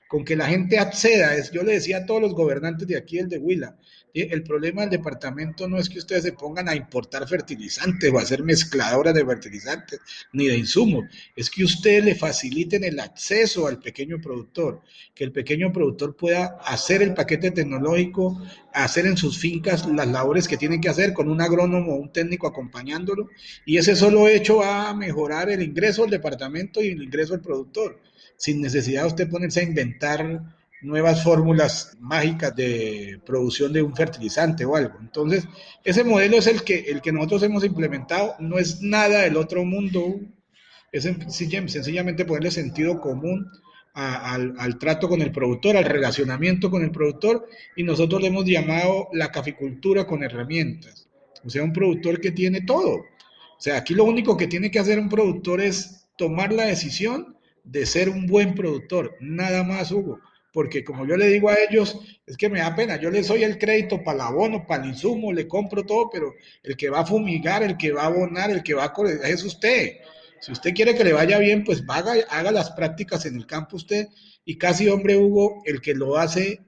con 0.09 0.25
que 0.25 0.35
la 0.35 0.49
gente 0.49 0.79
acceda, 0.81 1.37
es, 1.37 1.53
yo 1.53 1.63
le 1.63 1.75
decía 1.75 1.99
a 1.99 2.07
todos 2.07 2.21
los 2.21 2.35
gobernantes 2.35 2.89
de 2.89 2.97
aquí, 2.97 3.19
el 3.19 3.29
de 3.29 3.39
Huila, 3.39 3.77
el 4.15 4.45
problema 4.45 4.83
del 4.83 4.91
departamento 4.91 5.69
no 5.69 5.77
es 5.77 5.89
que 5.89 5.99
ustedes 5.99 6.23
se 6.23 6.33
pongan 6.33 6.69
a 6.69 6.77
importar 6.77 7.27
fertilizantes 7.27 8.13
o 8.13 8.19
a 8.19 8.23
hacer 8.23 8.45
mezcladoras 8.45 9.13
de 9.13 9.27
fertilizantes 9.27 10.01
ni 10.33 10.47
de 10.47 10.57
insumos, 10.57 11.07
es 11.35 11.51
que 11.51 11.65
ustedes 11.65 12.05
le 12.05 12.15
faciliten 12.15 12.85
el 12.85 13.01
acceso 13.01 13.67
al 13.67 13.81
pequeño 13.81 14.21
productor, 14.21 14.83
que 15.15 15.25
el 15.25 15.33
pequeño 15.33 15.73
productor 15.73 16.17
pueda 16.17 16.59
hacer 16.65 17.03
el 17.03 17.13
paquete 17.13 17.51
tecnológico, 17.51 18.41
hacer 18.73 19.07
en 19.07 19.17
sus 19.17 19.37
fincas 19.37 19.85
las 19.87 20.07
labores 20.07 20.47
que 20.47 20.57
tienen 20.57 20.81
que 20.81 20.89
hacer 20.89 21.13
con 21.13 21.29
un 21.29 21.41
agrónomo 21.41 21.95
o 21.95 22.01
un 22.01 22.13
técnico 22.13 22.47
acompañándolo, 22.47 23.29
y 23.67 23.79
ese 23.79 23.97
solo 23.97 24.29
hecho 24.29 24.59
va 24.59 24.91
a 24.91 24.95
mejorar 24.95 25.51
el 25.51 25.63
ingreso 25.63 26.05
al 26.05 26.11
departamento 26.11 26.81
y 26.81 26.89
el 26.89 27.03
ingreso 27.03 27.35
al 27.35 27.41
productor, 27.41 28.01
sin 28.37 28.61
necesidad 28.61 29.03
de 29.03 29.09
usted 29.09 29.29
ponerse 29.29 29.61
a 29.61 29.65
inventar 29.65 30.55
nuevas 30.85 31.25
fórmulas 31.25 31.97
mágicas 31.99 32.55
de 32.55 33.19
producción 33.25 33.73
de 33.73 33.83
un 33.83 33.97
fertilizante 33.97 34.65
o 34.65 34.77
algo. 34.77 34.99
Entonces, 35.01 35.49
ese 35.83 36.05
modelo 36.05 36.37
es 36.37 36.47
el 36.47 36.63
que, 36.63 36.81
el 36.81 37.01
que 37.01 37.11
nosotros 37.11 37.43
hemos 37.43 37.65
implementado, 37.65 38.35
no 38.39 38.59
es 38.59 38.83
nada 38.83 39.23
del 39.23 39.37
otro 39.37 39.65
mundo, 39.65 40.21
es 40.93 41.05
sencillamente 41.05 42.27
ponerle 42.27 42.51
sentido 42.51 43.01
común 43.01 43.51
al, 43.95 44.55
al, 44.59 44.79
trato 44.79 45.09
con 45.09 45.23
el 45.23 45.33
productor, 45.33 45.77
al 45.77 45.85
relacionamiento 45.85 46.71
con 46.71 46.83
el 46.83 46.91
productor, 46.91 47.49
y 47.77 47.83
nosotros 47.83 48.21
le 48.21 48.29
hemos 48.29 48.45
llamado 48.45 49.09
la 49.13 49.33
caficultura 49.33 50.07
con 50.07 50.23
herramientas. 50.23 51.09
O 51.45 51.51
sea, 51.51 51.65
un 51.65 51.73
productor 51.73 52.21
que 52.21 52.33
tiene 52.33 52.61
todo. 52.61 52.97
O 52.97 53.61
sea, 53.61 53.79
aquí 53.79 53.95
lo 53.95 54.05
único 54.05 54.37
que 54.37 54.49
tiene 54.49 54.71
que 54.71 54.79
hacer 54.79 54.99
un 54.99 55.09
productor 55.09 55.61
es 55.61 56.07
tomar 56.19 56.53
la 56.53 56.65
decisión 56.65 57.37
de 57.63 57.87
ser 57.87 58.11
un 58.11 58.27
buen 58.27 58.55
productor, 58.55 59.17
nada 59.21 59.65
más, 59.65 59.91
Hugo 59.91 60.21
porque 60.55 60.85
como 60.85 61.05
yo 61.05 61.17
le 61.17 61.27
digo 61.27 61.51
a 61.51 61.57
ellos, 61.69 61.99
es 62.25 62.37
que 62.37 62.49
me 62.49 62.61
da 62.61 62.77
pena, 62.77 62.97
yo 62.97 63.11
les 63.11 63.27
doy 63.27 63.43
el 63.43 63.59
crédito 63.59 64.05
para 64.05 64.15
el 64.15 64.21
abono, 64.21 64.67
para 64.69 64.85
el 64.85 64.91
insumo, 64.91 65.33
le 65.33 65.49
compro 65.49 65.85
todo, 65.85 66.09
pero 66.11 66.33
el 66.63 66.77
que 66.77 66.89
va 66.89 67.01
a 67.01 67.07
fumigar, 67.07 67.65
el 67.65 67.77
que 67.77 67.91
va 67.91 68.03
a 68.03 68.07
abonar, 68.07 68.53
el 68.53 68.63
que 68.63 68.73
va 68.73 68.85
a 68.85 69.29
es 69.29 69.43
usted. 69.43 69.97
Si 70.41 70.53
usted 70.53 70.73
quiere 70.73 70.95
que 70.95 71.03
le 71.03 71.13
vaya 71.13 71.39
bien, 71.41 71.65
pues 71.65 71.83
haga, 71.89 72.15
haga 72.31 72.53
las 72.53 72.71
prácticas 72.71 73.27
en 73.27 73.35
el 73.35 73.47
campo 73.47 73.77
usted 73.77 74.07
y 74.45 74.57
casi 74.57 74.89
hombre 74.89 75.17
Hugo, 75.17 75.61
el 75.65 75.81
que 75.81 75.93
lo 75.93 76.17
hace 76.19 76.61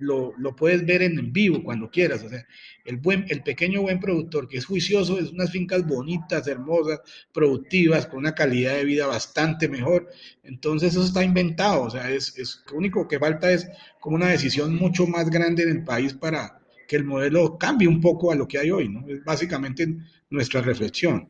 lo, 0.00 0.34
lo, 0.38 0.56
puedes 0.56 0.84
ver 0.84 1.02
en 1.02 1.32
vivo 1.32 1.62
cuando 1.62 1.90
quieras. 1.90 2.22
O 2.24 2.28
sea, 2.28 2.44
el, 2.84 2.96
buen, 2.96 3.26
el 3.28 3.42
pequeño 3.42 3.82
buen 3.82 4.00
productor 4.00 4.48
que 4.48 4.58
es 4.58 4.64
juicioso, 4.64 5.18
es 5.18 5.30
unas 5.30 5.50
fincas 5.50 5.86
bonitas, 5.86 6.46
hermosas, 6.46 7.00
productivas, 7.32 8.06
con 8.06 8.18
una 8.18 8.34
calidad 8.34 8.74
de 8.74 8.84
vida 8.84 9.06
bastante 9.06 9.68
mejor. 9.68 10.08
Entonces 10.42 10.92
eso 10.92 11.04
está 11.04 11.22
inventado. 11.22 11.82
O 11.82 11.90
sea, 11.90 12.10
es, 12.10 12.36
es 12.38 12.62
lo 12.70 12.78
único 12.78 13.06
que 13.06 13.18
falta 13.18 13.52
es 13.52 13.68
como 14.00 14.16
una 14.16 14.28
decisión 14.28 14.74
mucho 14.74 15.06
más 15.06 15.30
grande 15.30 15.62
en 15.62 15.70
el 15.70 15.84
país 15.84 16.14
para 16.14 16.60
que 16.88 16.96
el 16.96 17.04
modelo 17.04 17.56
cambie 17.56 17.86
un 17.86 18.00
poco 18.00 18.32
a 18.32 18.34
lo 18.34 18.48
que 18.48 18.58
hay 18.58 18.70
hoy. 18.70 18.88
¿no? 18.88 19.06
Es 19.08 19.22
básicamente 19.24 19.86
nuestra 20.30 20.60
reflexión. 20.60 21.28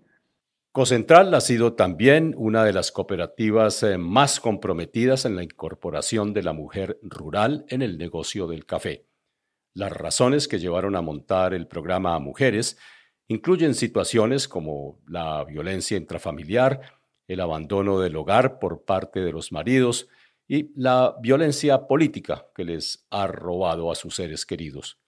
Cocentral 0.72 1.35
ha 1.35 1.40
sido 1.40 1.72
también 1.72 2.33
una 2.37 2.62
de 2.62 2.72
las 2.72 2.92
cooperativas 2.92 3.83
eh, 3.83 3.98
más 3.98 4.38
comprometidas 4.38 5.24
en 5.24 5.35
la 5.35 5.42
incorporación 5.42 6.33
de 6.33 6.44
la 6.44 6.52
mujer 6.52 7.00
rural 7.02 7.64
en 7.70 7.83
el 7.83 7.98
negocio 7.98 8.46
del 8.46 8.66
café. 8.66 9.04
Las 9.74 9.90
razones 9.90 10.46
que 10.46 10.61
llevaron 10.61 10.94
a 10.94 11.00
montar 11.00 11.54
el 11.54 11.66
programa 11.66 12.14
a 12.14 12.20
mujeres 12.20 12.78
incluyen 13.26 13.74
situaciones 13.74 14.46
como 14.46 15.00
la 15.09 15.42
violencia 15.42 15.96
intrafamiliar, 15.96 16.80
el 17.26 17.40
abandono 17.40 17.98
del 17.98 18.14
hogar 18.14 18.61
por 18.61 18.85
parte 18.85 19.18
de 19.18 19.33
los 19.33 19.50
maridos 19.50 20.06
y 20.46 20.70
la 20.80 21.16
violencia 21.20 21.88
política 21.88 22.46
que 22.54 22.64
les 22.64 23.09
ha 23.11 23.26
robado 23.26 23.90
a 23.90 23.96
sus 23.96 24.14
seres 24.14 24.46
queridos. 24.46 25.00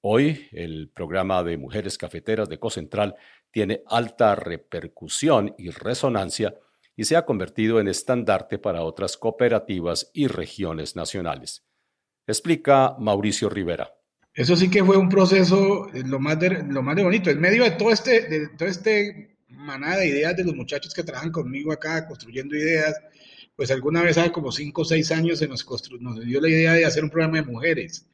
Hoy, 0.00 0.48
el 0.52 0.88
programa 0.88 1.42
de 1.42 1.56
Mujeres 1.56 1.98
Cafeteras 1.98 2.48
de 2.48 2.60
Cocentral 2.60 3.16
tiene 3.56 3.82
alta 3.86 4.34
repercusión 4.34 5.54
y 5.56 5.70
resonancia 5.70 6.54
y 6.94 7.04
se 7.04 7.16
ha 7.16 7.24
convertido 7.24 7.80
en 7.80 7.88
estandarte 7.88 8.58
para 8.58 8.82
otras 8.82 9.16
cooperativas 9.16 10.10
y 10.12 10.26
regiones 10.26 10.94
nacionales. 10.94 11.64
Explica 12.26 12.96
Mauricio 12.98 13.48
Rivera. 13.48 13.94
Eso 14.34 14.56
sí 14.56 14.68
que 14.68 14.84
fue 14.84 14.98
un 14.98 15.08
proceso 15.08 15.88
eh, 15.94 16.02
lo 16.04 16.20
más 16.20 16.36
lo 16.68 16.82
más 16.82 16.96
de 16.96 17.04
bonito. 17.04 17.30
En 17.30 17.40
medio 17.40 17.64
de 17.64 17.70
todo 17.70 17.92
este, 17.92 18.28
de 18.28 18.48
todo 18.58 18.68
este 18.68 19.38
manada 19.48 20.00
de 20.00 20.08
ideas 20.08 20.36
de 20.36 20.44
los 20.44 20.54
muchachos 20.54 20.92
que 20.92 21.02
trabajan 21.02 21.32
conmigo 21.32 21.72
acá 21.72 22.06
construyendo 22.06 22.54
ideas, 22.54 22.94
pues 23.56 23.70
alguna 23.70 24.02
vez 24.02 24.18
hace 24.18 24.32
como 24.32 24.52
cinco 24.52 24.82
o 24.82 24.84
seis 24.84 25.10
años 25.10 25.38
se 25.38 25.48
nos, 25.48 25.64
nos 25.98 26.20
dio 26.20 26.42
la 26.42 26.50
idea 26.50 26.74
de 26.74 26.84
hacer 26.84 27.02
un 27.02 27.08
programa 27.08 27.38
de 27.38 27.46
mujeres 27.50 28.06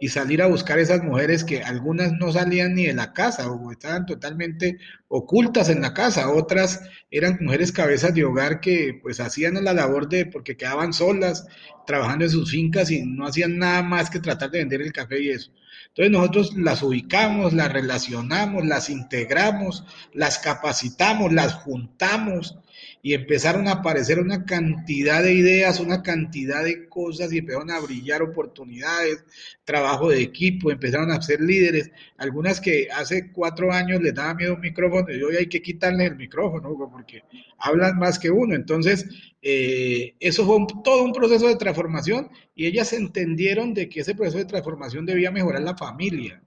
y 0.00 0.08
salir 0.08 0.42
a 0.42 0.46
buscar 0.46 0.78
esas 0.78 1.02
mujeres 1.02 1.44
que 1.44 1.62
algunas 1.62 2.12
no 2.12 2.32
salían 2.32 2.74
ni 2.74 2.86
de 2.86 2.94
la 2.94 3.12
casa 3.12 3.50
o 3.50 3.72
estaban 3.72 4.06
totalmente 4.06 4.78
ocultas 5.08 5.68
en 5.68 5.80
la 5.80 5.94
casa, 5.94 6.30
otras 6.30 6.82
eran 7.10 7.38
mujeres 7.40 7.72
cabezas 7.72 8.14
de 8.14 8.24
hogar 8.24 8.60
que 8.60 8.98
pues 9.02 9.20
hacían 9.20 9.62
la 9.64 9.72
labor 9.72 10.08
de, 10.08 10.26
porque 10.26 10.56
quedaban 10.56 10.92
solas, 10.92 11.46
trabajando 11.86 12.24
en 12.24 12.30
sus 12.30 12.50
fincas 12.50 12.90
y 12.90 13.02
no 13.02 13.26
hacían 13.26 13.58
nada 13.58 13.82
más 13.82 14.10
que 14.10 14.20
tratar 14.20 14.50
de 14.50 14.58
vender 14.58 14.82
el 14.82 14.92
café 14.92 15.22
y 15.22 15.30
eso. 15.30 15.50
Entonces 15.88 16.12
nosotros 16.12 16.56
las 16.56 16.82
ubicamos, 16.82 17.52
las 17.54 17.72
relacionamos, 17.72 18.66
las 18.66 18.90
integramos, 18.90 19.84
las 20.12 20.38
capacitamos, 20.38 21.32
las 21.32 21.54
juntamos 21.54 22.58
y 23.02 23.14
empezaron 23.14 23.68
a 23.68 23.72
aparecer 23.72 24.18
una 24.18 24.44
cantidad 24.44 25.22
de 25.22 25.34
ideas, 25.34 25.80
una 25.80 26.02
cantidad 26.02 26.64
de 26.64 26.88
cosas 26.88 27.32
y 27.32 27.38
empezaron 27.38 27.70
a 27.70 27.80
brillar 27.80 28.22
oportunidades, 28.22 29.24
trabajo 29.64 30.10
de 30.10 30.20
equipo, 30.20 30.70
empezaron 30.70 31.10
a 31.10 31.22
ser 31.22 31.40
líderes, 31.40 31.90
algunas 32.16 32.60
que 32.60 32.88
hace 32.90 33.30
cuatro 33.32 33.72
años 33.72 34.02
les 34.02 34.14
daba 34.14 34.34
miedo 34.34 34.54
un 34.54 34.60
micrófono 34.60 35.12
y 35.12 35.22
hoy 35.22 35.36
hay 35.36 35.46
que 35.46 35.62
quitarle 35.62 36.06
el 36.06 36.16
micrófono 36.16 36.76
porque 36.90 37.22
hablan 37.58 37.98
más 37.98 38.18
que 38.18 38.30
uno. 38.30 38.54
Entonces, 38.54 39.06
eh, 39.42 40.14
eso 40.20 40.44
fue 40.46 40.58
todo 40.82 41.04
un 41.04 41.12
proceso 41.12 41.48
de 41.48 41.56
transformación 41.56 42.30
y 42.54 42.66
ellas 42.66 42.92
entendieron 42.92 43.74
de 43.74 43.88
que 43.88 44.00
ese 44.00 44.14
proceso 44.14 44.38
de 44.38 44.44
transformación 44.46 45.06
debía 45.06 45.30
mejorar 45.30 45.62
la 45.62 45.76
familia 45.76 46.42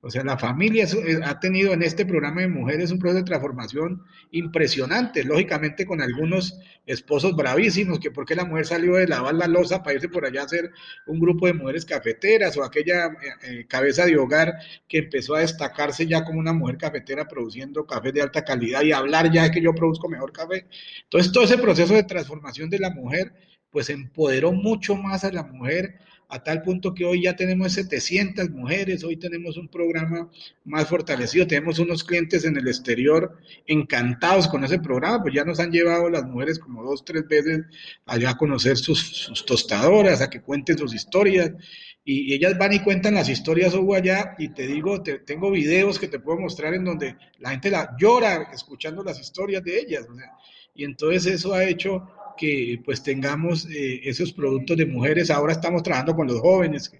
o 0.00 0.10
sea, 0.10 0.22
la 0.22 0.38
familia 0.38 0.84
eh, 0.84 1.18
ha 1.24 1.40
tenido 1.40 1.72
en 1.72 1.82
este 1.82 2.06
programa 2.06 2.42
de 2.42 2.48
mujeres 2.48 2.92
un 2.92 3.00
proceso 3.00 3.18
de 3.18 3.24
transformación 3.24 4.04
impresionante, 4.30 5.24
lógicamente 5.24 5.86
con 5.86 6.00
algunos 6.00 6.56
esposos 6.86 7.34
bravísimos, 7.34 7.98
que 7.98 8.12
porque 8.12 8.36
la 8.36 8.44
mujer 8.44 8.66
salió 8.66 8.94
de 8.94 9.08
lavar 9.08 9.34
la 9.34 9.48
losa 9.48 9.82
para 9.82 9.96
irse 9.96 10.08
por 10.08 10.24
allá 10.24 10.42
a 10.42 10.44
hacer 10.44 10.70
un 11.08 11.18
grupo 11.18 11.46
de 11.46 11.54
mujeres 11.54 11.84
cafeteras, 11.84 12.56
o 12.56 12.62
aquella 12.62 13.06
eh, 13.06 13.10
eh, 13.42 13.66
cabeza 13.66 14.06
de 14.06 14.16
hogar 14.16 14.54
que 14.86 14.98
empezó 14.98 15.34
a 15.34 15.40
destacarse 15.40 16.06
ya 16.06 16.24
como 16.24 16.38
una 16.38 16.52
mujer 16.52 16.78
cafetera 16.78 17.26
produciendo 17.26 17.84
café 17.84 18.12
de 18.12 18.22
alta 18.22 18.44
calidad 18.44 18.82
y 18.82 18.92
hablar 18.92 19.32
ya 19.32 19.44
de 19.44 19.50
que 19.50 19.60
yo 19.60 19.74
produzco 19.74 20.08
mejor 20.08 20.32
café. 20.32 20.66
Entonces, 21.02 21.32
todo 21.32 21.42
ese 21.42 21.58
proceso 21.58 21.94
de 21.94 22.04
transformación 22.04 22.70
de 22.70 22.78
la 22.78 22.90
mujer, 22.90 23.32
pues 23.70 23.90
empoderó 23.90 24.52
mucho 24.52 24.94
más 24.94 25.24
a 25.24 25.32
la 25.32 25.42
mujer 25.42 25.98
a 26.30 26.42
tal 26.42 26.60
punto 26.62 26.94
que 26.94 27.06
hoy 27.06 27.22
ya 27.22 27.36
tenemos 27.36 27.72
700 27.72 28.50
mujeres, 28.50 29.02
hoy 29.02 29.16
tenemos 29.16 29.56
un 29.56 29.68
programa 29.68 30.30
más 30.64 30.86
fortalecido, 30.86 31.46
tenemos 31.46 31.78
unos 31.78 32.04
clientes 32.04 32.44
en 32.44 32.56
el 32.58 32.68
exterior 32.68 33.38
encantados 33.66 34.46
con 34.46 34.62
ese 34.62 34.78
programa, 34.78 35.22
pues 35.22 35.34
ya 35.34 35.44
nos 35.44 35.58
han 35.58 35.72
llevado 35.72 36.10
las 36.10 36.24
mujeres 36.24 36.58
como 36.58 36.84
dos, 36.84 37.02
tres 37.02 37.26
veces 37.26 37.60
allá 38.04 38.30
a 38.30 38.36
conocer 38.36 38.76
sus, 38.76 39.32
tostadoras, 39.46 40.20
a 40.20 40.28
que 40.28 40.42
cuenten 40.42 40.76
sus 40.76 40.94
historias, 40.94 41.52
y, 42.04 42.34
ellas 42.34 42.58
van 42.58 42.74
y 42.74 42.80
cuentan 42.80 43.14
las 43.14 43.30
historias 43.30 43.74
o 43.74 43.94
allá, 43.94 44.34
y 44.38 44.50
te 44.50 44.66
digo, 44.66 45.02
te, 45.02 45.20
tengo 45.20 45.50
videos 45.50 45.98
que 45.98 46.08
te 46.08 46.20
puedo 46.20 46.38
mostrar 46.38 46.74
en 46.74 46.84
donde 46.84 47.16
la 47.38 47.50
gente 47.50 47.70
la 47.70 47.96
llora 47.98 48.50
escuchando 48.52 49.02
las 49.02 49.18
historias 49.18 49.64
de 49.64 49.78
ellas, 49.78 50.06
y 50.74 50.84
entonces 50.84 51.26
eso 51.26 51.54
ha 51.54 51.64
hecho 51.64 52.06
que 52.38 52.80
pues 52.84 53.02
tengamos 53.02 53.68
eh, 53.70 54.00
esos 54.04 54.32
productos 54.32 54.76
de 54.76 54.86
mujeres. 54.86 55.30
Ahora 55.30 55.52
estamos 55.52 55.82
trabajando 55.82 56.14
con 56.16 56.26
los 56.26 56.40
jóvenes, 56.40 56.90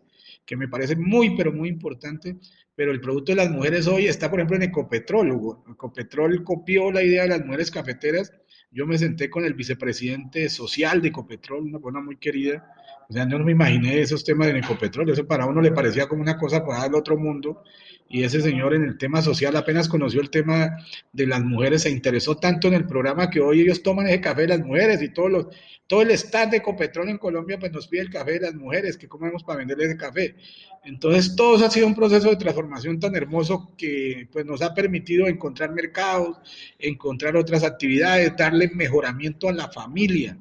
que, 0.44 0.57
me 0.57 0.68
parece 0.68 0.96
muy, 0.96 1.37
pero 1.37 1.53
muy 1.53 1.68
importante, 1.68 2.37
pero 2.74 2.90
el 2.90 3.01
producto 3.01 3.33
de 3.33 3.37
las 3.37 3.51
mujeres 3.51 3.87
hoy 3.87 4.07
está, 4.07 4.31
por 4.31 4.40
ejemplo, 4.40 4.57
en 4.57 4.62
Ecopetrol. 4.64 5.57
Ecopetrol 5.70 6.44
copió 6.44 6.90
la 6.90 7.03
idea 7.03 7.22
de 7.22 7.29
las 7.29 7.44
mujeres 7.44 7.70
cafeteras. 7.70 8.33
Yo 8.70 8.87
me 8.87 8.98
senté 8.98 9.31
con 9.31 9.44
el 9.44 9.54
vicepresidente 9.54 10.48
social 10.50 11.00
de 11.00 11.09
Ecopetrol, 11.09 11.64
una 11.64 11.78
persona 11.78 12.00
muy 12.00 12.16
querida. 12.16 12.74
O 13.09 13.12
sea, 13.12 13.24
no 13.24 13.38
me 13.38 13.52
imaginé 13.52 14.00
esos 14.00 14.22
temas 14.22 14.48
de 14.48 14.59
Ecopetrol. 14.59 15.09
Eso 15.11 15.26
para 15.26 15.46
uno 15.46 15.62
le 15.62 15.72
parecía 15.72 16.07
como 16.07 16.20
una 16.20 16.37
cosa 16.37 16.64
para 16.64 16.87
el 16.87 16.94
otro 16.94 17.16
mundo 17.16 17.62
y 18.11 18.24
ese 18.24 18.40
señor 18.40 18.74
en 18.74 18.85
el 18.85 18.96
tema 18.96 19.20
social 19.20 19.54
apenas 19.57 19.88
conoció 19.88 20.22
el 20.22 20.31
tema 20.31 20.78
de 21.12 21.26
las 21.26 21.42
mujeres, 21.42 21.83
se 21.83 21.90
interesó 21.90 22.38
tanto 22.38 22.68
en 22.68 22.74
el 22.74 22.87
programa 22.87 23.28
que 23.28 23.40
hoy 23.40 23.61
ellos 23.61 23.83
toman 23.83 24.07
ese 24.07 24.22
café 24.22 24.42
de 24.42 24.48
las 24.48 24.61
mujeres 24.61 25.02
y 25.02 25.11
todo 25.11 26.02
el 26.02 26.11
staff 26.12 26.50
de 26.50 26.57
Ecopetrol 26.59 27.11
en 27.11 27.18
Colombia 27.18 27.59
pues 27.59 27.70
nos 27.70 27.87
pide 27.87 28.02
el 28.02 28.11
café 28.11 28.33
de 28.33 28.40
las 28.40 28.54
mujeres, 28.54 28.96
que 28.96 29.09
comemos 29.09 29.44
para 29.44 29.59
venderle 29.59 29.85
ese 29.85 29.96
café. 29.98 30.37
Entonces 30.85 31.37
todo 31.37 31.62
ha 31.62 31.70
sido 31.70 31.87
un 31.87 31.94
proceso 31.94 32.31
de 32.31 32.37
transformación 32.37 32.98
tan 32.98 33.14
hermoso 33.14 33.74
que 33.76 34.26
pues 34.33 34.46
nos 34.46 34.62
ha 34.62 34.72
permitido 34.72 35.26
encontrar 35.26 35.72
mercados, 35.72 36.38
encontrar 36.78 37.37
otras 37.37 37.62
actividades, 37.62 38.35
darle 38.58 38.74
mejoramiento 38.74 39.48
a 39.48 39.52
la 39.52 39.68
familia. 39.68 40.38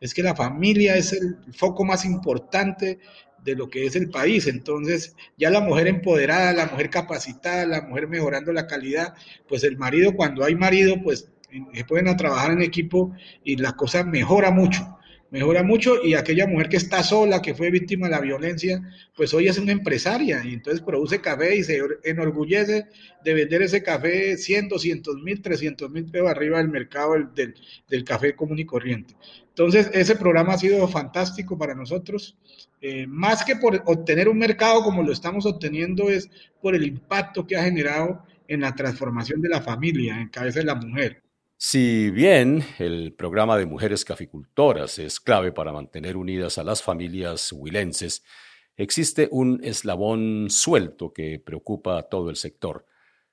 Es 0.00 0.12
que 0.12 0.22
la 0.22 0.34
familia 0.34 0.96
es 0.96 1.12
el 1.12 1.36
foco 1.52 1.84
más 1.84 2.04
importante 2.04 2.98
de 3.42 3.54
lo 3.54 3.68
que 3.68 3.86
es 3.86 3.96
el 3.96 4.10
país. 4.10 4.46
Entonces, 4.46 5.16
ya 5.36 5.50
la 5.50 5.60
mujer 5.60 5.86
empoderada, 5.86 6.52
la 6.52 6.66
mujer 6.66 6.90
capacitada, 6.90 7.66
la 7.66 7.82
mujer 7.82 8.08
mejorando 8.08 8.52
la 8.52 8.66
calidad, 8.66 9.14
pues 9.48 9.64
el 9.64 9.76
marido, 9.76 10.14
cuando 10.14 10.44
hay 10.44 10.54
marido, 10.54 10.96
pues 11.02 11.30
se 11.72 11.84
pueden 11.84 12.08
a 12.08 12.16
trabajar 12.16 12.50
en 12.52 12.62
equipo 12.62 13.12
y 13.44 13.56
la 13.56 13.72
cosa 13.72 14.02
mejora 14.02 14.50
mucho 14.50 14.98
mejora 15.34 15.64
mucho 15.64 15.96
y 16.00 16.14
aquella 16.14 16.46
mujer 16.46 16.68
que 16.68 16.76
está 16.76 17.02
sola, 17.02 17.42
que 17.42 17.56
fue 17.56 17.72
víctima 17.72 18.06
de 18.06 18.12
la 18.12 18.20
violencia, 18.20 18.80
pues 19.16 19.34
hoy 19.34 19.48
es 19.48 19.58
una 19.58 19.72
empresaria 19.72 20.40
y 20.44 20.54
entonces 20.54 20.80
produce 20.80 21.20
café 21.20 21.56
y 21.56 21.64
se 21.64 21.80
enorgullece 22.04 22.86
de 23.24 23.34
vender 23.34 23.62
ese 23.62 23.82
café 23.82 24.36
100, 24.36 24.68
200 24.68 25.16
mil, 25.24 25.42
300 25.42 25.90
mil 25.90 26.04
pesos 26.04 26.30
arriba 26.30 26.58
del 26.58 26.68
mercado 26.68 27.14
del, 27.34 27.52
del, 27.88 28.04
café 28.04 28.36
común 28.36 28.60
y 28.60 28.64
corriente. 28.64 29.16
Entonces, 29.48 29.90
ese 29.92 30.14
programa 30.14 30.52
ha 30.52 30.58
sido 30.58 30.86
fantástico 30.86 31.58
para 31.58 31.74
nosotros. 31.74 32.38
Eh, 32.80 33.08
más 33.08 33.44
que 33.44 33.56
por 33.56 33.82
obtener 33.86 34.28
un 34.28 34.38
mercado 34.38 34.84
como 34.84 35.02
lo 35.02 35.10
estamos 35.10 35.46
obteniendo, 35.46 36.10
es 36.10 36.30
por 36.62 36.76
el 36.76 36.84
impacto 36.84 37.44
que 37.44 37.56
ha 37.56 37.64
generado 37.64 38.24
en 38.46 38.60
la 38.60 38.72
transformación 38.76 39.40
de 39.40 39.48
la 39.48 39.60
familia, 39.60 40.20
en 40.20 40.28
cabeza 40.28 40.60
de 40.60 40.66
la 40.66 40.76
mujer. 40.76 41.23
Si 41.56 42.10
bien 42.10 42.64
el 42.78 43.14
programa 43.14 43.56
de 43.56 43.66
mujeres 43.66 44.04
caficultoras 44.04 44.98
es 44.98 45.20
clave 45.20 45.52
para 45.52 45.72
mantener 45.72 46.16
unidas 46.16 46.58
a 46.58 46.64
las 46.64 46.82
familias 46.82 47.52
huilenses, 47.52 48.24
existe 48.76 49.28
un 49.30 49.60
eslabón 49.62 50.50
suelto 50.50 51.12
que 51.12 51.38
preocupa 51.38 51.96
a 51.96 52.02
todo 52.02 52.28
el 52.28 52.36
sector. 52.36 52.86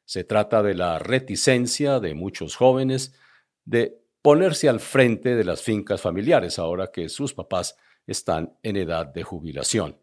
Se 0.05 0.23
trata 0.23 0.61
de 0.61 0.75
la 0.75 0.99
reticencia 0.99 1.99
de 1.99 2.13
muchos 2.13 2.55
jóvenes 2.55 3.13
de 3.65 3.99
ponerse 4.21 4.69
al 4.69 4.79
frente 4.79 5.35
de 5.35 5.43
las 5.43 5.63
fincas 5.63 6.01
familiares 6.01 6.59
ahora 6.59 6.91
que 6.91 7.09
sus 7.09 7.33
papás 7.33 7.75
están 8.05 8.55
en 8.61 8.77
edad 8.77 9.07
de 9.07 9.23
jubilación. 9.23 9.97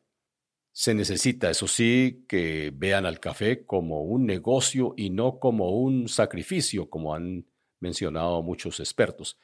Se 0.72 0.92
necesita, 0.94 1.50
eso 1.50 1.68
sí, 1.68 2.24
que 2.28 2.72
vean 2.74 3.07
al 3.07 3.20
café 3.20 3.64
como 3.64 4.02
un 4.02 4.26
negocio 4.26 4.94
y 4.96 5.11
no 5.11 5.38
como 5.38 5.70
un 5.70 6.09
sacrificio, 6.09 6.90
como 6.90 7.14
han 7.14 7.46
mencionado 7.80 8.42
muchos 8.42 8.80
expertos. 8.80 9.38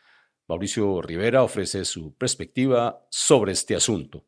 Mauricio 0.47 1.01
Rivera 1.01 1.43
ofrece 1.43 1.85
su 1.85 2.15
perspectiva 2.15 3.07
sobre 3.11 3.53
este 3.53 3.75
asunto. 3.75 4.27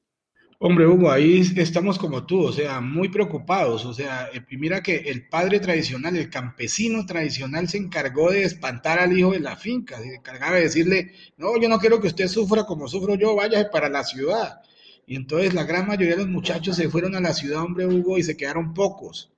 Hombre, 0.59 0.87
Hugo, 0.87 1.11
ahí 1.11 1.43
estamos 1.57 1.99
como 1.99 2.25
tú, 2.25 2.45
o 2.45 2.53
sea, 2.53 2.81
muy 2.81 3.11
preocupados. 3.11 3.85
O 3.85 3.93
sea, 3.93 4.31
eh, 4.33 4.41
mira 4.53 4.83
que 4.83 4.97
el 4.97 5.29
padre 5.29 5.61
tradicional, 5.61 6.17
el 6.17 6.31
campesino 6.31 7.05
tradicional, 7.05 7.69
se 7.69 7.77
encargó 7.77 8.31
de 8.31 8.45
espantar 8.45 8.99
al 8.99 9.17
hijo 9.17 9.33
de 9.33 9.41
la 9.41 9.57
finca, 9.57 9.99
se 9.99 10.15
encargaba 10.15 10.57
de 10.57 10.63
decirle, 10.63 11.13
no, 11.37 11.61
yo 11.61 11.69
no 11.69 11.79
quiero 11.79 12.01
que 12.01 12.07
usted 12.07 12.29
sufra 12.29 12.65
como 12.65 12.89
sufro 12.89 13.17
yo, 13.17 13.37
váyase 13.37 13.67
para 13.67 13.91
la 13.91 14.03
ciudad. 14.03 14.63
Y 15.07 15.17
entonces 15.17 15.53
la 15.53 15.65
gran 15.65 15.87
mayoría 15.87 16.17
de 16.17 16.23
los 16.23 16.29
muchachos 16.29 16.77
se 16.77 16.89
fueron 16.89 17.15
a 17.15 17.21
la 17.21 17.35
ciudad, 17.35 17.63
hombre, 17.63 17.87
Hugo, 17.87 18.17
y 18.17 18.23
se 18.23 18.37
quedaron 18.39 18.73
pocos. 18.73 19.36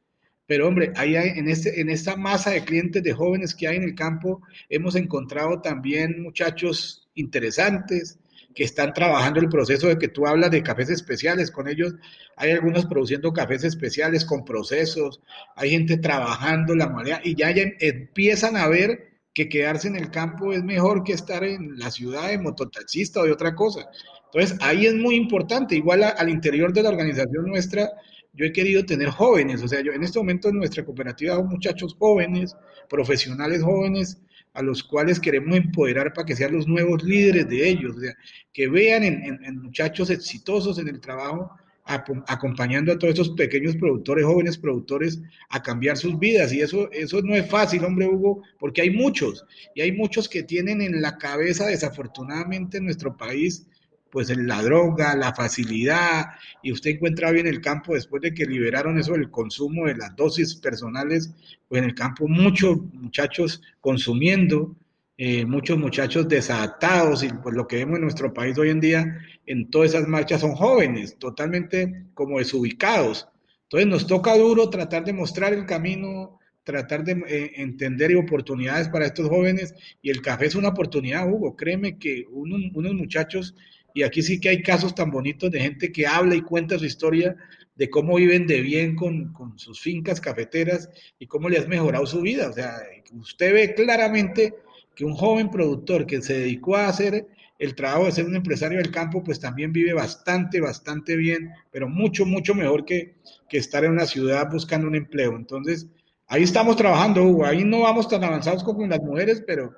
Pero 0.48 0.66
hombre, 0.66 0.94
ahí 0.96 1.14
en, 1.14 1.46
este, 1.46 1.78
en 1.78 1.90
esta 1.90 2.16
masa 2.16 2.50
de 2.50 2.64
clientes 2.64 3.02
de 3.02 3.12
jóvenes 3.12 3.54
que 3.54 3.68
hay 3.68 3.76
en 3.76 3.82
el 3.82 3.94
campo, 3.94 4.40
hemos 4.70 4.94
encontrado 4.94 5.60
también 5.60 6.22
muchachos 6.22 7.06
interesantes 7.14 8.18
que 8.54 8.64
están 8.64 8.94
trabajando 8.94 9.40
el 9.40 9.50
proceso 9.50 9.88
de 9.88 9.98
que 9.98 10.08
tú 10.08 10.26
hablas 10.26 10.50
de 10.50 10.62
cafés 10.62 10.88
especiales. 10.88 11.50
Con 11.50 11.68
ellos 11.68 11.94
hay 12.34 12.52
algunos 12.52 12.86
produciendo 12.86 13.30
cafés 13.30 13.62
especiales 13.62 14.24
con 14.24 14.46
procesos, 14.46 15.20
hay 15.54 15.68
gente 15.68 15.98
trabajando 15.98 16.74
la 16.74 16.88
manera 16.88 17.20
y 17.22 17.36
ya, 17.36 17.50
empiezan 17.50 18.56
a 18.56 18.68
ver 18.68 19.20
que 19.34 19.50
quedarse 19.50 19.88
en 19.88 19.96
el 19.96 20.10
campo 20.10 20.54
es 20.54 20.64
mejor 20.64 21.04
que 21.04 21.12
estar 21.12 21.44
en 21.44 21.78
la 21.78 21.90
ciudad 21.90 22.28
de 22.28 22.38
mototaxista 22.38 23.20
o 23.20 23.24
de 23.24 23.32
otra 23.32 23.54
cosa. 23.54 23.86
Entonces, 24.32 24.58
ahí 24.62 24.86
es 24.86 24.94
muy 24.94 25.14
importante. 25.14 25.76
Igual 25.76 26.02
al 26.04 26.28
interior 26.30 26.72
de 26.72 26.82
la 26.82 26.88
organización 26.88 27.44
nuestra, 27.46 27.90
yo 28.32 28.46
he 28.46 28.52
querido 28.52 28.84
tener 28.84 29.08
jóvenes, 29.08 29.62
o 29.62 29.68
sea, 29.68 29.80
yo 29.80 29.92
en 29.92 30.04
este 30.04 30.18
momento 30.18 30.48
en 30.48 30.56
nuestra 30.56 30.84
cooperativa 30.84 31.42
muchachos 31.42 31.96
jóvenes, 31.98 32.56
profesionales 32.88 33.62
jóvenes, 33.62 34.20
a 34.54 34.62
los 34.62 34.82
cuales 34.82 35.20
queremos 35.20 35.56
empoderar 35.56 36.12
para 36.12 36.26
que 36.26 36.36
sean 36.36 36.54
los 36.54 36.66
nuevos 36.66 37.02
líderes 37.02 37.48
de 37.48 37.68
ellos, 37.68 37.96
o 37.96 38.00
sea, 38.00 38.16
que 38.52 38.68
vean 38.68 39.04
en, 39.04 39.44
en, 39.44 39.62
muchachos 39.62 40.10
exitosos 40.10 40.78
en 40.78 40.88
el 40.88 41.00
trabajo, 41.00 41.50
acompañando 41.84 42.92
a 42.92 42.98
todos 42.98 43.14
esos 43.14 43.30
pequeños 43.30 43.74
productores, 43.76 44.26
jóvenes 44.26 44.58
productores, 44.58 45.22
a 45.48 45.62
cambiar 45.62 45.96
sus 45.96 46.18
vidas. 46.18 46.52
Y 46.52 46.60
eso, 46.60 46.90
eso 46.92 47.22
no 47.22 47.34
es 47.34 47.48
fácil, 47.48 47.82
hombre 47.82 48.06
Hugo, 48.06 48.42
porque 48.58 48.82
hay 48.82 48.90
muchos, 48.90 49.46
y 49.74 49.80
hay 49.80 49.92
muchos 49.92 50.28
que 50.28 50.42
tienen 50.42 50.82
en 50.82 51.00
la 51.00 51.16
cabeza, 51.16 51.66
desafortunadamente, 51.66 52.76
en 52.76 52.84
nuestro 52.84 53.16
país, 53.16 53.66
pues 54.10 54.34
la 54.36 54.62
droga, 54.62 55.14
la 55.14 55.34
facilidad, 55.34 56.26
y 56.62 56.72
usted 56.72 56.90
encuentra 56.92 57.30
bien 57.30 57.46
el 57.46 57.60
campo 57.60 57.94
después 57.94 58.22
de 58.22 58.34
que 58.34 58.46
liberaron 58.46 58.98
eso 58.98 59.12
del 59.12 59.30
consumo 59.30 59.86
de 59.86 59.96
las 59.96 60.16
dosis 60.16 60.56
personales, 60.56 61.34
pues 61.68 61.82
en 61.82 61.88
el 61.88 61.94
campo 61.94 62.26
muchos 62.26 62.78
muchachos 62.92 63.62
consumiendo, 63.80 64.76
eh, 65.16 65.44
muchos 65.44 65.76
muchachos 65.78 66.28
desadaptados, 66.28 67.22
y 67.22 67.28
pues 67.28 67.54
lo 67.54 67.66
que 67.66 67.76
vemos 67.76 67.96
en 67.96 68.02
nuestro 68.02 68.32
país 68.32 68.56
hoy 68.56 68.70
en 68.70 68.80
día, 68.80 69.18
en 69.46 69.68
todas 69.68 69.90
esas 69.90 70.06
marchas 70.06 70.40
son 70.40 70.52
jóvenes, 70.52 71.18
totalmente 71.18 72.04
como 72.14 72.38
desubicados. 72.38 73.28
Entonces 73.64 73.88
nos 73.88 74.06
toca 74.06 74.36
duro 74.36 74.70
tratar 74.70 75.04
de 75.04 75.12
mostrar 75.12 75.52
el 75.52 75.66
camino, 75.66 76.38
tratar 76.64 77.02
de 77.02 77.12
eh, 77.28 77.52
entender 77.56 78.14
oportunidades 78.16 78.88
para 78.88 79.06
estos 79.06 79.28
jóvenes, 79.28 79.74
y 80.00 80.10
el 80.10 80.22
café 80.22 80.46
es 80.46 80.54
una 80.54 80.68
oportunidad, 80.68 81.28
Hugo, 81.28 81.56
créeme 81.56 81.98
que 81.98 82.24
unos 82.30 82.94
muchachos 82.94 83.54
y 83.98 84.04
aquí 84.04 84.22
sí 84.22 84.38
que 84.38 84.48
hay 84.48 84.62
casos 84.62 84.94
tan 84.94 85.10
bonitos 85.10 85.50
de 85.50 85.58
gente 85.58 85.90
que 85.90 86.06
habla 86.06 86.36
y 86.36 86.42
cuenta 86.42 86.78
su 86.78 86.84
historia 86.84 87.34
de 87.74 87.90
cómo 87.90 88.14
viven 88.14 88.46
de 88.46 88.60
bien 88.60 88.94
con, 88.94 89.32
con 89.32 89.58
sus 89.58 89.80
fincas 89.80 90.20
cafeteras 90.20 90.88
y 91.18 91.26
cómo 91.26 91.48
le 91.48 91.58
has 91.58 91.66
mejorado 91.66 92.06
su 92.06 92.20
vida. 92.20 92.48
O 92.48 92.52
sea, 92.52 92.76
usted 93.18 93.52
ve 93.52 93.74
claramente 93.74 94.54
que 94.94 95.04
un 95.04 95.14
joven 95.16 95.50
productor 95.50 96.06
que 96.06 96.22
se 96.22 96.38
dedicó 96.38 96.76
a 96.76 96.86
hacer 96.86 97.26
el 97.58 97.74
trabajo 97.74 98.04
de 98.04 98.12
ser 98.12 98.26
un 98.26 98.36
empresario 98.36 98.78
del 98.78 98.92
campo, 98.92 99.24
pues 99.24 99.40
también 99.40 99.72
vive 99.72 99.92
bastante, 99.94 100.60
bastante 100.60 101.16
bien, 101.16 101.50
pero 101.72 101.88
mucho, 101.88 102.24
mucho 102.24 102.54
mejor 102.54 102.84
que, 102.84 103.16
que 103.48 103.58
estar 103.58 103.84
en 103.84 103.90
una 103.90 104.06
ciudad 104.06 104.48
buscando 104.48 104.86
un 104.86 104.94
empleo. 104.94 105.34
Entonces, 105.34 105.88
ahí 106.28 106.44
estamos 106.44 106.76
trabajando, 106.76 107.24
Hugo. 107.24 107.46
Ahí 107.46 107.64
no 107.64 107.80
vamos 107.80 108.08
tan 108.08 108.22
avanzados 108.22 108.62
como 108.62 108.86
las 108.86 109.00
mujeres, 109.00 109.42
pero, 109.44 109.74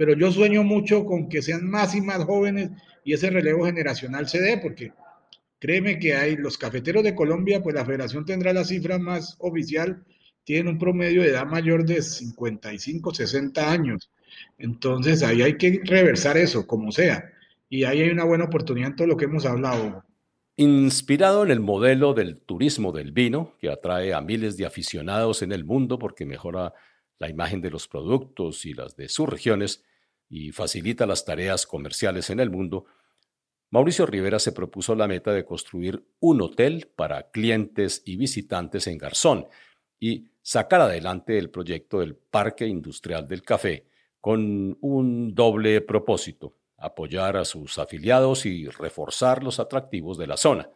pero 0.00 0.14
yo 0.14 0.32
sueño 0.32 0.62
mucho 0.62 1.04
con 1.04 1.28
que 1.28 1.42
sean 1.42 1.68
más 1.68 1.94
y 1.94 2.00
más 2.00 2.24
jóvenes 2.24 2.70
y 3.04 3.12
ese 3.12 3.28
relevo 3.28 3.66
generacional 3.66 4.26
se 4.26 4.40
dé, 4.40 4.56
porque 4.56 4.94
créeme 5.58 5.98
que 5.98 6.14
hay 6.14 6.36
los 6.36 6.56
cafeteros 6.56 7.04
de 7.04 7.14
Colombia, 7.14 7.62
pues 7.62 7.74
la 7.74 7.84
federación 7.84 8.24
tendrá 8.24 8.54
la 8.54 8.64
cifra 8.64 8.98
más 8.98 9.36
oficial, 9.40 10.02
tienen 10.42 10.68
un 10.68 10.78
promedio 10.78 11.20
de 11.20 11.28
edad 11.28 11.44
mayor 11.44 11.84
de 11.84 12.00
55, 12.00 13.12
60 13.12 13.70
años. 13.70 14.10
Entonces 14.56 15.22
ahí 15.22 15.42
hay 15.42 15.58
que 15.58 15.82
reversar 15.84 16.38
eso, 16.38 16.66
como 16.66 16.92
sea. 16.92 17.30
Y 17.68 17.84
ahí 17.84 18.00
hay 18.00 18.08
una 18.08 18.24
buena 18.24 18.44
oportunidad 18.46 18.92
en 18.92 18.96
todo 18.96 19.06
lo 19.06 19.18
que 19.18 19.26
hemos 19.26 19.44
hablado. 19.44 20.02
Inspirado 20.56 21.44
en 21.44 21.50
el 21.50 21.60
modelo 21.60 22.14
del 22.14 22.38
turismo 22.38 22.92
del 22.92 23.12
vino, 23.12 23.54
que 23.58 23.68
atrae 23.68 24.14
a 24.14 24.22
miles 24.22 24.56
de 24.56 24.64
aficionados 24.64 25.42
en 25.42 25.52
el 25.52 25.66
mundo 25.66 25.98
porque 25.98 26.24
mejora 26.24 26.72
la 27.18 27.28
imagen 27.28 27.60
de 27.60 27.70
los 27.70 27.86
productos 27.86 28.64
y 28.64 28.72
las 28.72 28.96
de 28.96 29.10
sus 29.10 29.28
regiones, 29.28 29.84
y 30.30 30.52
facilita 30.52 31.04
las 31.06 31.24
tareas 31.24 31.66
comerciales 31.66 32.30
en 32.30 32.40
el 32.40 32.48
mundo, 32.48 32.86
Mauricio 33.70 34.06
Rivera 34.06 34.38
se 34.38 34.52
propuso 34.52 34.94
la 34.94 35.06
meta 35.06 35.32
de 35.32 35.44
construir 35.44 36.04
un 36.20 36.40
hotel 36.40 36.88
para 36.96 37.30
clientes 37.30 38.02
y 38.04 38.16
visitantes 38.16 38.86
en 38.86 38.96
Garzón 38.96 39.46
y 39.98 40.28
sacar 40.40 40.80
adelante 40.80 41.36
el 41.36 41.50
proyecto 41.50 42.00
del 42.00 42.16
Parque 42.16 42.66
Industrial 42.66 43.28
del 43.28 43.42
Café 43.42 43.86
con 44.20 44.76
un 44.80 45.34
doble 45.34 45.80
propósito, 45.80 46.56
apoyar 46.78 47.36
a 47.36 47.44
sus 47.44 47.78
afiliados 47.78 48.46
y 48.46 48.66
reforzar 48.66 49.42
los 49.42 49.60
atractivos 49.60 50.18
de 50.18 50.26
la 50.26 50.36
zona. 50.36 50.70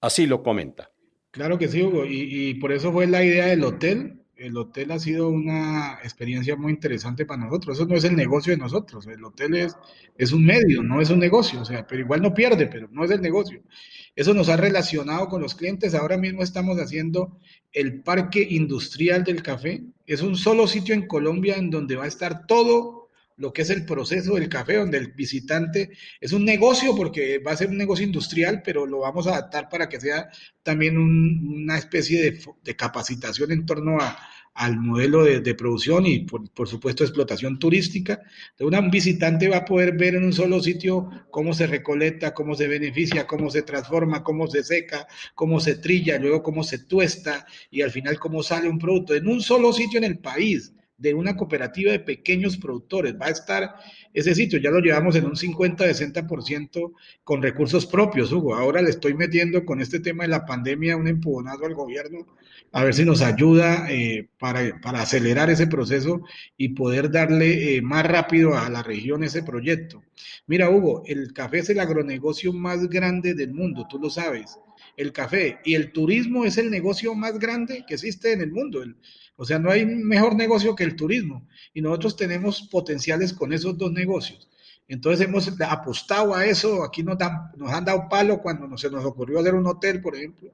Así 0.00 0.26
lo 0.26 0.42
comenta. 0.42 0.90
Claro 1.30 1.58
que 1.58 1.68
sí, 1.68 1.82
Hugo, 1.82 2.06
y, 2.06 2.50
y 2.50 2.54
por 2.54 2.72
eso 2.72 2.92
fue 2.92 3.06
la 3.06 3.22
idea 3.22 3.46
del 3.46 3.64
hotel, 3.64 4.22
el 4.38 4.56
hotel 4.56 4.92
ha 4.92 4.98
sido 4.98 5.28
una 5.28 5.98
experiencia 6.02 6.56
muy 6.56 6.72
interesante 6.72 7.26
para 7.26 7.44
nosotros. 7.44 7.76
Eso 7.76 7.86
no 7.86 7.96
es 7.96 8.04
el 8.04 8.16
negocio 8.16 8.52
de 8.52 8.56
nosotros. 8.56 9.06
El 9.06 9.24
hotel 9.24 9.56
es, 9.56 9.76
es 10.16 10.32
un 10.32 10.44
medio, 10.46 10.82
no 10.82 11.00
es 11.00 11.10
un 11.10 11.18
negocio. 11.18 11.60
O 11.60 11.64
sea, 11.64 11.86
pero 11.86 12.02
igual 12.02 12.22
no 12.22 12.32
pierde, 12.32 12.66
pero 12.66 12.88
no 12.92 13.04
es 13.04 13.10
el 13.10 13.20
negocio. 13.20 13.62
Eso 14.14 14.34
nos 14.34 14.48
ha 14.48 14.56
relacionado 14.56 15.28
con 15.28 15.42
los 15.42 15.54
clientes. 15.54 15.94
Ahora 15.94 16.16
mismo 16.16 16.42
estamos 16.42 16.78
haciendo 16.78 17.38
el 17.72 18.02
parque 18.02 18.46
industrial 18.48 19.24
del 19.24 19.42
café. 19.42 19.82
Es 20.06 20.22
un 20.22 20.36
solo 20.36 20.66
sitio 20.66 20.94
en 20.94 21.06
Colombia 21.06 21.56
en 21.56 21.70
donde 21.70 21.96
va 21.96 22.04
a 22.04 22.08
estar 22.08 22.46
todo 22.46 22.97
lo 23.38 23.52
que 23.52 23.62
es 23.62 23.70
el 23.70 23.86
proceso 23.86 24.34
del 24.34 24.48
café, 24.48 24.76
donde 24.76 24.98
el 24.98 25.12
visitante 25.12 25.90
es 26.20 26.32
un 26.32 26.44
negocio 26.44 26.94
porque 26.94 27.38
va 27.38 27.52
a 27.52 27.56
ser 27.56 27.70
un 27.70 27.78
negocio 27.78 28.04
industrial, 28.04 28.62
pero 28.64 28.84
lo 28.84 29.00
vamos 29.00 29.26
a 29.26 29.30
adaptar 29.30 29.68
para 29.68 29.88
que 29.88 30.00
sea 30.00 30.28
también 30.62 30.98
un, 30.98 31.62
una 31.62 31.78
especie 31.78 32.20
de, 32.22 32.40
de, 32.62 32.76
capacitación 32.76 33.52
en 33.52 33.64
torno 33.64 33.98
a, 34.00 34.18
al 34.54 34.76
modelo 34.80 35.22
de, 35.22 35.40
de 35.40 35.54
producción 35.54 36.04
y 36.04 36.20
por, 36.20 36.50
por, 36.50 36.68
supuesto 36.68 37.04
explotación 37.04 37.60
turística. 37.60 38.20
Entonces, 38.50 38.80
un 38.80 38.90
visitante 38.90 39.48
va 39.48 39.58
a 39.58 39.64
poder 39.64 39.96
ver 39.96 40.16
en 40.16 40.24
un 40.24 40.32
solo 40.32 40.60
sitio 40.60 41.08
cómo 41.30 41.54
se 41.54 41.68
recolecta, 41.68 42.34
cómo 42.34 42.56
se 42.56 42.66
beneficia, 42.66 43.26
cómo 43.28 43.50
se 43.50 43.62
transforma, 43.62 44.24
cómo 44.24 44.48
se 44.48 44.64
seca, 44.64 45.06
cómo 45.36 45.60
se 45.60 45.76
trilla, 45.76 46.18
luego 46.18 46.42
cómo 46.42 46.64
se 46.64 46.80
tuesta 46.80 47.46
y 47.70 47.82
al 47.82 47.92
final 47.92 48.18
cómo 48.18 48.42
sale 48.42 48.68
un 48.68 48.80
producto 48.80 49.14
en 49.14 49.28
un 49.28 49.40
solo 49.40 49.72
sitio 49.72 49.98
en 49.98 50.04
el 50.04 50.18
país 50.18 50.72
de 50.98 51.14
una 51.14 51.36
cooperativa 51.36 51.92
de 51.92 52.00
pequeños 52.00 52.56
productores. 52.56 53.14
Va 53.20 53.26
a 53.26 53.30
estar 53.30 53.76
ese 54.12 54.34
sitio, 54.34 54.58
ya 54.58 54.70
lo 54.70 54.80
llevamos 54.80 55.16
en 55.16 55.24
un 55.24 55.36
50-60% 55.36 56.92
con 57.24 57.40
recursos 57.42 57.86
propios, 57.86 58.32
Hugo. 58.32 58.54
Ahora 58.54 58.82
le 58.82 58.90
estoy 58.90 59.14
metiendo 59.14 59.64
con 59.64 59.80
este 59.80 60.00
tema 60.00 60.24
de 60.24 60.28
la 60.28 60.44
pandemia 60.44 60.96
un 60.96 61.08
empujonazo 61.08 61.64
al 61.64 61.74
gobierno 61.74 62.26
a 62.72 62.84
ver 62.84 62.94
si 62.94 63.04
nos 63.04 63.22
ayuda 63.22 63.90
eh, 63.90 64.28
para, 64.38 64.78
para, 64.80 65.02
acelerar 65.02 65.48
ese 65.48 65.66
proceso 65.66 66.22
y 66.56 66.70
poder 66.70 67.10
darle 67.10 67.76
eh, 67.76 67.82
más 67.82 68.04
rápido 68.04 68.56
a 68.56 68.68
la 68.68 68.82
región 68.82 69.24
ese 69.24 69.42
proyecto. 69.42 70.02
Mira, 70.46 70.68
Hugo, 70.70 71.02
el 71.06 71.32
café 71.32 71.60
es 71.60 71.70
el 71.70 71.80
agronegocio 71.80 72.52
más 72.52 72.88
grande 72.88 73.34
del 73.34 73.54
mundo, 73.54 73.86
tú 73.88 73.98
lo 73.98 74.10
sabes. 74.10 74.58
El 74.96 75.12
café 75.12 75.58
y 75.64 75.74
el 75.74 75.92
turismo 75.92 76.44
es 76.44 76.58
el 76.58 76.70
negocio 76.70 77.14
más 77.14 77.38
grande 77.38 77.84
que 77.86 77.94
existe 77.94 78.32
en 78.32 78.40
el 78.40 78.52
mundo. 78.52 78.82
O 79.40 79.44
sea, 79.44 79.60
no 79.60 79.70
hay 79.70 79.86
mejor 79.86 80.34
negocio 80.34 80.74
que 80.74 80.82
el 80.82 80.96
turismo 80.96 81.46
y 81.72 81.80
nosotros 81.80 82.16
tenemos 82.16 82.62
potenciales 82.62 83.32
con 83.32 83.52
esos 83.52 83.78
dos 83.78 83.92
negocios. 83.92 84.48
Entonces 84.88 85.28
hemos 85.28 85.48
apostado 85.60 86.34
a 86.34 86.44
eso, 86.44 86.82
aquí 86.82 87.04
nos, 87.04 87.18
dan, 87.18 87.52
nos 87.56 87.70
han 87.70 87.84
dado 87.84 88.08
palo 88.08 88.42
cuando 88.42 88.76
se 88.76 88.90
nos 88.90 89.04
ocurrió 89.04 89.38
hacer 89.38 89.54
un 89.54 89.66
hotel, 89.68 90.00
por 90.00 90.16
ejemplo, 90.16 90.50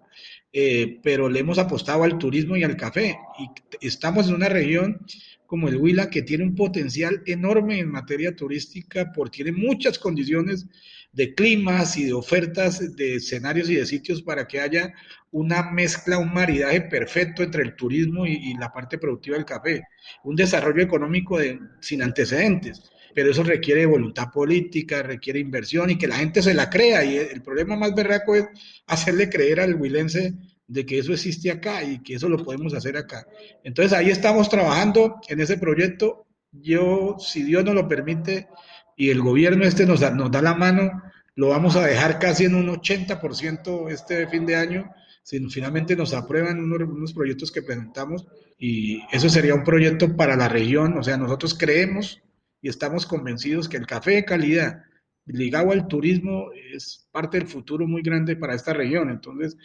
eh, 0.53 1.01
pero 1.03 1.31
le 1.31 1.41
hemos 1.41 1.57
apostado 1.57 2.03
al 2.03 2.19
turismo 2.19 2.57
y 2.59 2.65
al 2.65 2.77
café. 2.77 3.17
Y 3.39 3.87
estamos 3.87 4.29
en 4.29 4.35
una 4.35 4.51
región 4.51 5.01
como 5.47 5.69
el 5.69 5.79
Huila 5.79 6.11
que 6.11 6.21
tiene 6.21 6.45
un 6.45 6.55
potencial 6.55 7.23
enorme 7.25 7.79
en 7.79 7.89
materia 7.89 8.37
turística 8.37 9.13
porque 9.13 9.45
tiene 9.45 9.53
muchas 9.53 9.99
condiciones 9.99 10.67
de 11.15 11.35
climas 11.35 11.97
y 11.97 12.05
de 12.05 12.13
ofertas 12.13 12.97
de 12.97 13.17
escenarios 13.17 13.71
y 13.71 13.77
de 13.77 13.87
sitios 13.87 14.23
para 14.23 14.47
que 14.47 14.61
haya 14.61 14.93
una 15.31 15.71
mezcla, 15.71 16.19
un 16.19 16.33
maridaje 16.33 16.83
perfecto 16.83 17.43
entre 17.43 17.63
el 17.63 17.75
turismo 17.75 18.27
y, 18.27 18.55
la 18.55 18.73
parte 18.73 18.99
productiva 18.99 19.37
del 19.37 19.45
café, 19.45 19.83
un 20.23 20.37
desarrollo 20.37 20.83
económico 20.83 21.39
sin 21.81 22.03
antecedentes. 22.03 22.83
pero 23.15 23.31
eso 23.31 23.45
requiere 23.45 23.87
voluntad 23.87 24.33
política, 24.33 25.03
requiere 25.05 25.39
inversión 25.39 25.89
y 25.91 25.99
que 25.99 26.09
la 26.09 26.17
gente 26.17 26.43
se 26.43 26.53
la 26.53 26.69
crea. 26.69 27.05
Y 27.05 27.17
el 27.17 27.43
problema 27.43 27.77
más 27.77 27.95
berraco 27.95 28.35
es 28.35 28.47
hacerle 28.87 29.31
creer 29.31 29.61
al 29.61 29.77
huilense 29.77 30.35
de 30.67 30.85
que 30.85 30.99
eso 30.99 31.13
existe 31.13 31.51
acá 31.51 31.85
y 31.85 32.03
que 32.03 32.15
eso 32.15 32.29
lo 32.29 32.43
podemos 32.43 32.75
hacer 32.75 32.97
acá. 32.97 33.27
Entonces 33.63 33.93
ahí 33.93 34.11
estamos 34.11 34.49
trabajando 34.49 35.21
en 35.29 35.41
ese 35.41 35.59
proyecto. 35.59 36.27
Yo, 36.51 37.17
si 37.21 37.45
Dios 37.45 37.65
nos 37.65 37.75
lo 37.75 37.87
permite 37.87 38.49
y 38.97 39.11
el 39.11 39.21
gobierno 39.21 39.65
este 39.65 39.87
nos 39.87 40.01
da, 40.01 40.11
nos 40.11 40.31
da 40.31 40.43
la 40.43 40.55
mano, 40.55 41.04
lo 41.37 41.49
vamos 41.49 41.77
a 41.77 41.87
dejar 41.87 42.19
casi 42.19 42.45
en 42.45 42.55
un 42.55 42.69
80% 42.69 43.91
este 43.91 44.27
fin 44.29 44.47
de 44.47 44.57
año. 44.57 44.91
Si 45.23 45.39
finalmente 45.49 45.97
nos 45.97 46.13
aprueban 46.13 46.61
unos, 46.61 46.89
unos 46.89 47.13
proyectos 47.13 47.51
que 47.51 47.63
presentamos 47.63 48.27
y 48.59 49.03
eso 49.11 49.29
sería 49.29 49.55
un 49.55 49.65
proyecto 49.65 50.17
para 50.17 50.37
la 50.37 50.49
región. 50.49 50.97
O 50.99 51.03
sea, 51.03 51.17
nosotros 51.17 51.55
creemos 51.59 52.23
y 52.61 52.69
estamos 52.69 53.07
convencidos 53.07 53.69
que 53.69 53.77
el 53.77 53.87
café 53.87 54.13
de 54.13 54.25
calidad 54.25 54.85
ligado 55.27 55.73
al 55.73 55.89
turismo 55.89 56.51
es 56.73 57.09
parte 57.11 57.39
del 57.39 57.49
futuro 57.49 57.87
muy 57.87 58.03
grande 58.03 58.37
para 58.37 58.55
esta 58.55 58.73
región. 58.73 59.11
Entonces, 59.11 59.57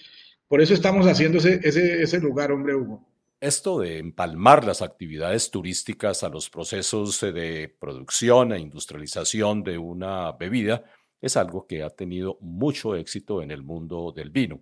por 0.47 0.61
eso 0.61 0.73
estamos 0.73 1.05
haciendo 1.05 1.37
ese, 1.37 1.59
ese, 1.63 2.19
lugar, 2.19 2.51
hombre 2.51 2.75
Hugo. 2.75 3.05
Esto 3.39 3.79
de 3.79 3.99
empalmar 3.99 4.65
las 4.65 4.81
actividades 4.81 5.51
turísticas 5.51 6.23
a 6.23 6.29
los 6.29 6.49
procesos 6.49 7.21
de 7.21 7.73
producción 7.79 8.51
e 8.51 8.59
industrialización 8.59 9.63
de 9.63 9.77
una 9.77 10.31
bebida 10.33 10.83
es 11.21 11.37
algo 11.37 11.67
que 11.67 11.83
ha 11.83 11.89
tenido 11.89 12.37
mucho 12.41 12.95
éxito 12.95 13.41
en 13.41 13.51
el 13.51 13.63
mundo 13.63 14.13
del 14.15 14.29
vino. 14.29 14.61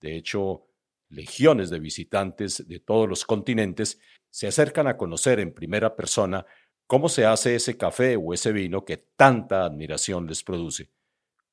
De 0.00 0.16
hecho, 0.16 0.66
legiones 1.08 1.70
de 1.70 1.78
visitantes 1.78 2.66
de 2.66 2.80
todos 2.80 3.08
los 3.08 3.24
continentes 3.24 4.00
se 4.30 4.46
acercan 4.46 4.86
a 4.86 4.96
conocer 4.96 5.40
en 5.40 5.54
primera 5.54 5.94
persona 5.96 6.44
cómo 6.86 7.08
se 7.08 7.24
hace 7.24 7.54
ese 7.54 7.76
café 7.76 8.16
o 8.16 8.34
ese 8.34 8.52
vino 8.52 8.84
que 8.84 8.98
tanta 9.16 9.64
admiración 9.64 10.26
les 10.26 10.42
produce. 10.42 10.90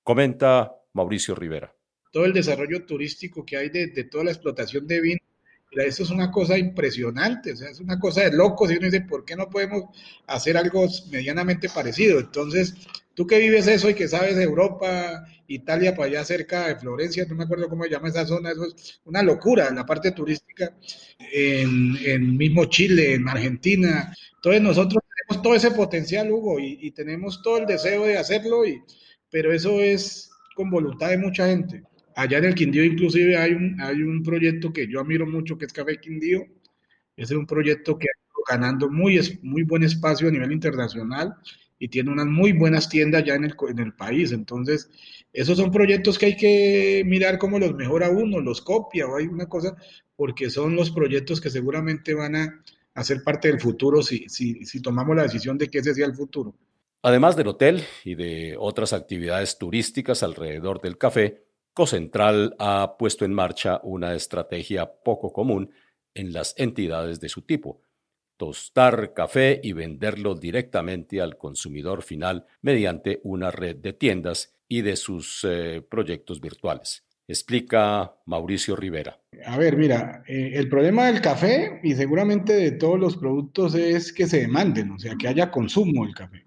Comenta 0.03 0.75
Mauricio 0.93 1.35
Rivera 1.35 1.73
todo 2.11 2.25
el 2.25 2.33
desarrollo 2.33 2.85
turístico 2.85 3.45
que 3.45 3.57
hay 3.57 3.69
de, 3.69 4.03
toda 4.03 4.25
la 4.25 4.31
explotación 4.31 4.85
de 4.85 5.01
vino. 5.01 5.21
Mira, 5.71 5.85
eso 5.85 6.03
es 6.03 6.09
una 6.09 6.29
cosa 6.31 6.57
impresionante, 6.57 7.53
o 7.53 7.55
sea, 7.55 7.69
es 7.69 7.79
una 7.79 7.97
cosa 7.97 8.21
de 8.23 8.31
locos 8.35 8.69
y 8.71 8.75
uno 8.75 8.87
dice, 8.87 9.01
¿por 9.01 9.23
qué 9.23 9.35
no 9.37 9.49
podemos 9.49 9.85
hacer 10.27 10.57
algo 10.57 10.85
medianamente 11.09 11.69
parecido? 11.69 12.19
Entonces, 12.19 12.73
tú 13.13 13.25
que 13.25 13.39
vives 13.39 13.67
eso 13.67 13.89
y 13.89 13.93
que 13.93 14.09
sabes 14.09 14.35
Europa, 14.37 15.25
Italia, 15.47 15.95
para 15.95 16.07
allá 16.07 16.25
cerca 16.25 16.67
de 16.67 16.75
Florencia, 16.75 17.25
no 17.29 17.35
me 17.35 17.45
acuerdo 17.45 17.69
cómo 17.69 17.85
se 17.85 17.89
llama 17.89 18.09
esa 18.09 18.25
zona, 18.25 18.51
eso 18.51 18.65
es 18.65 18.99
una 19.05 19.23
locura 19.23 19.71
la 19.71 19.85
parte 19.85 20.11
turística, 20.11 20.75
en, 21.33 21.97
en 22.05 22.37
mismo 22.37 22.65
Chile, 22.65 23.13
en 23.13 23.27
Argentina. 23.29 24.13
Entonces, 24.35 24.61
nosotros 24.61 25.01
tenemos 25.27 25.41
todo 25.43 25.55
ese 25.55 25.71
potencial, 25.71 26.29
Hugo, 26.31 26.59
y, 26.59 26.79
y 26.81 26.91
tenemos 26.91 27.41
todo 27.41 27.57
el 27.59 27.65
deseo 27.65 28.03
de 28.05 28.17
hacerlo, 28.17 28.65
y, 28.65 28.81
pero 29.29 29.53
eso 29.53 29.81
es 29.81 30.29
con 30.55 30.69
voluntad 30.69 31.09
de 31.09 31.17
mucha 31.17 31.47
gente. 31.47 31.83
Allá 32.21 32.37
en 32.37 32.45
el 32.45 32.53
Quindío 32.53 32.83
inclusive 32.83 33.35
hay 33.35 33.53
un, 33.53 33.81
hay 33.81 34.03
un 34.03 34.21
proyecto 34.21 34.71
que 34.71 34.87
yo 34.87 34.99
admiro 35.01 35.25
mucho 35.25 35.57
que 35.57 35.65
es 35.65 35.73
Café 35.73 35.99
Quindío. 35.99 36.41
Ese 37.17 37.33
es 37.33 37.39
un 37.39 37.47
proyecto 37.47 37.97
que 37.97 38.05
ha 38.09 38.21
ganando 38.47 38.91
muy, 38.91 39.19
muy 39.41 39.63
buen 39.63 39.81
espacio 39.81 40.27
a 40.27 40.31
nivel 40.31 40.51
internacional 40.51 41.33
y 41.79 41.87
tiene 41.87 42.11
unas 42.11 42.27
muy 42.27 42.51
buenas 42.51 42.89
tiendas 42.89 43.23
ya 43.23 43.33
en 43.33 43.45
el, 43.45 43.55
en 43.69 43.79
el 43.79 43.93
país. 43.95 44.33
Entonces, 44.33 44.87
esos 45.33 45.57
son 45.57 45.71
proyectos 45.71 46.19
que 46.19 46.27
hay 46.27 46.37
que 46.37 47.03
mirar 47.07 47.39
cómo 47.39 47.57
los 47.57 47.73
mejora 47.73 48.11
uno, 48.11 48.39
los 48.39 48.61
copia 48.61 49.07
o 49.07 49.17
hay 49.17 49.25
una 49.25 49.47
cosa, 49.47 49.75
porque 50.15 50.51
son 50.51 50.75
los 50.75 50.91
proyectos 50.91 51.41
que 51.41 51.49
seguramente 51.49 52.13
van 52.13 52.35
a, 52.35 52.63
hacer 52.93 53.23
parte 53.23 53.47
del 53.47 53.59
futuro 53.59 54.03
si, 54.03 54.29
si, 54.29 54.63
si 54.65 54.79
tomamos 54.79 55.15
la 55.15 55.23
decisión 55.23 55.57
de 55.57 55.69
que 55.69 55.79
ese 55.79 55.95
sea 55.95 56.05
el 56.05 56.13
futuro. 56.13 56.53
Además 57.01 57.35
del 57.35 57.47
hotel 57.47 57.81
y 58.03 58.13
de 58.13 58.55
otras 58.59 58.93
actividades 58.93 59.57
turísticas 59.57 60.21
alrededor 60.21 60.81
del 60.81 60.99
café, 60.99 61.45
Cocentral 61.73 62.55
ha 62.59 62.97
puesto 62.97 63.23
en 63.25 63.33
marcha 63.33 63.79
una 63.83 64.13
estrategia 64.13 64.91
poco 64.91 65.31
común 65.31 65.71
en 66.13 66.33
las 66.33 66.53
entidades 66.57 67.19
de 67.19 67.29
su 67.29 67.43
tipo, 67.43 67.81
tostar 68.37 69.13
café 69.13 69.61
y 69.63 69.73
venderlo 69.73 70.35
directamente 70.35 71.21
al 71.21 71.37
consumidor 71.37 72.03
final 72.03 72.45
mediante 72.61 73.21
una 73.23 73.51
red 73.51 73.77
de 73.77 73.93
tiendas 73.93 74.55
y 74.67 74.81
de 74.81 74.95
sus 74.95 75.45
eh, 75.47 75.81
proyectos 75.87 76.41
virtuales. 76.41 77.05
Explica 77.27 78.15
Mauricio 78.25 78.75
Rivera. 78.75 79.21
A 79.45 79.57
ver, 79.57 79.77
mira, 79.77 80.23
eh, 80.27 80.51
el 80.55 80.67
problema 80.67 81.05
del 81.05 81.21
café 81.21 81.79
y 81.83 81.93
seguramente 81.93 82.53
de 82.53 82.71
todos 82.71 82.99
los 82.99 83.15
productos 83.15 83.75
es 83.75 84.11
que 84.11 84.27
se 84.27 84.41
demanden, 84.41 84.91
o 84.91 84.99
sea, 84.99 85.15
que 85.15 85.29
haya 85.29 85.51
consumo 85.51 86.03
del 86.03 86.15
café. 86.15 86.43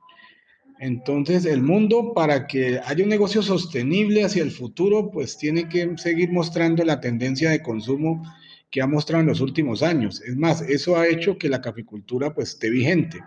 Entonces, 0.85 1.47
el 1.47 1.63
mundo, 1.63 2.13
para 2.13 2.47
que 2.47 2.79
haya 2.85 3.05
un 3.05 3.09
negocio 3.09 3.41
sostenible 3.41 4.23
hacia 4.23 4.43
el 4.43 4.51
futuro, 4.51 5.11
pues 5.11 5.39
tiene 5.39 5.67
que 5.67 5.97
seguir 5.97 6.31
mostrando 6.31 6.85
la 6.85 7.01
tendencia 7.01 7.49
de 7.49 7.63
consumo 7.63 8.23
que 8.71 8.83
ha 8.83 8.87
mostrado 8.87 9.23
en 9.23 9.29
los 9.29 9.41
últimos 9.41 9.83
años. 9.83 10.21
Es 10.21 10.37
más, 10.37 10.61
eso 10.61 10.99
ha 10.99 11.09
hecho 11.09 11.39
que 11.39 11.49
la 11.49 11.63
caficultura 11.63 12.35
pues 12.35 12.51
esté 12.51 12.69
vigente. 12.69 13.19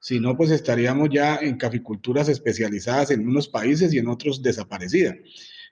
Si 0.00 0.20
no, 0.20 0.36
pues 0.36 0.50
estaríamos 0.50 1.08
ya 1.10 1.36
en 1.36 1.56
caficulturas 1.56 2.28
especializadas 2.28 3.10
en 3.10 3.26
unos 3.26 3.48
países 3.48 3.94
y 3.94 3.98
en 3.98 4.08
otros 4.08 4.42
desaparecidas. 4.42 5.14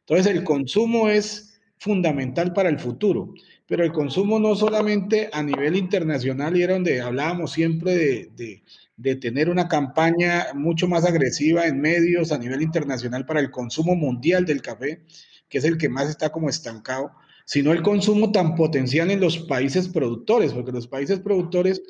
Entonces, 0.07 0.35
el 0.35 0.43
consumo 0.43 1.11
es 1.11 1.61
fundamental 1.77 2.55
para 2.55 2.71
el 2.71 2.79
futuro, 2.79 3.35
pero 3.67 3.85
el 3.85 3.93
consumo 3.93 4.39
no 4.39 4.55
solamente 4.55 5.29
a 5.33 5.43
nivel 5.43 5.77
internacional, 5.77 6.57
y 6.57 6.63
era 6.63 6.75
donde 6.75 7.01
hablábamos 7.01 7.53
siempre 7.53 7.95
de 7.95 8.63
de 8.97 9.15
tener 9.17 9.51
una 9.51 9.69
campaña 9.69 10.47
mucho 10.55 10.89
más 10.89 11.05
agresiva 11.05 11.67
en 11.67 11.81
medios 11.81 12.33
a 12.33 12.39
nivel 12.39 12.63
internacional 12.63 13.27
para 13.27 13.41
el 13.41 13.51
consumo 13.51 13.95
mundial 13.95 14.47
del 14.47 14.63
café, 14.63 15.03
que 15.49 15.59
es 15.59 15.65
el 15.65 15.77
que 15.77 15.89
más 15.89 16.09
está 16.09 16.31
como 16.31 16.49
estancado, 16.49 17.13
sino 17.45 17.73
el 17.73 17.83
consumo 17.83 18.33
tan 18.33 18.55
potencial 18.55 19.11
en 19.11 19.21
los 19.21 19.39
países 19.39 19.89
productores, 19.89 20.53
porque 20.53 20.73
los 20.73 20.89
países 20.89 21.21
productores 21.21 21.83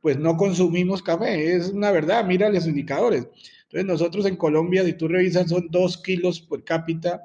pues 0.00 0.18
no 0.18 0.36
consumimos 0.36 1.02
café, 1.02 1.54
es 1.54 1.68
una 1.70 1.90
verdad, 1.90 2.24
mira 2.26 2.50
los 2.50 2.66
indicadores. 2.66 3.26
Entonces 3.64 3.86
nosotros 3.86 4.26
en 4.26 4.36
Colombia, 4.36 4.84
si 4.84 4.92
tú 4.94 5.08
revisas, 5.08 5.48
son 5.48 5.68
dos 5.70 5.98
kilos 6.02 6.40
por 6.40 6.64
cápita 6.64 7.22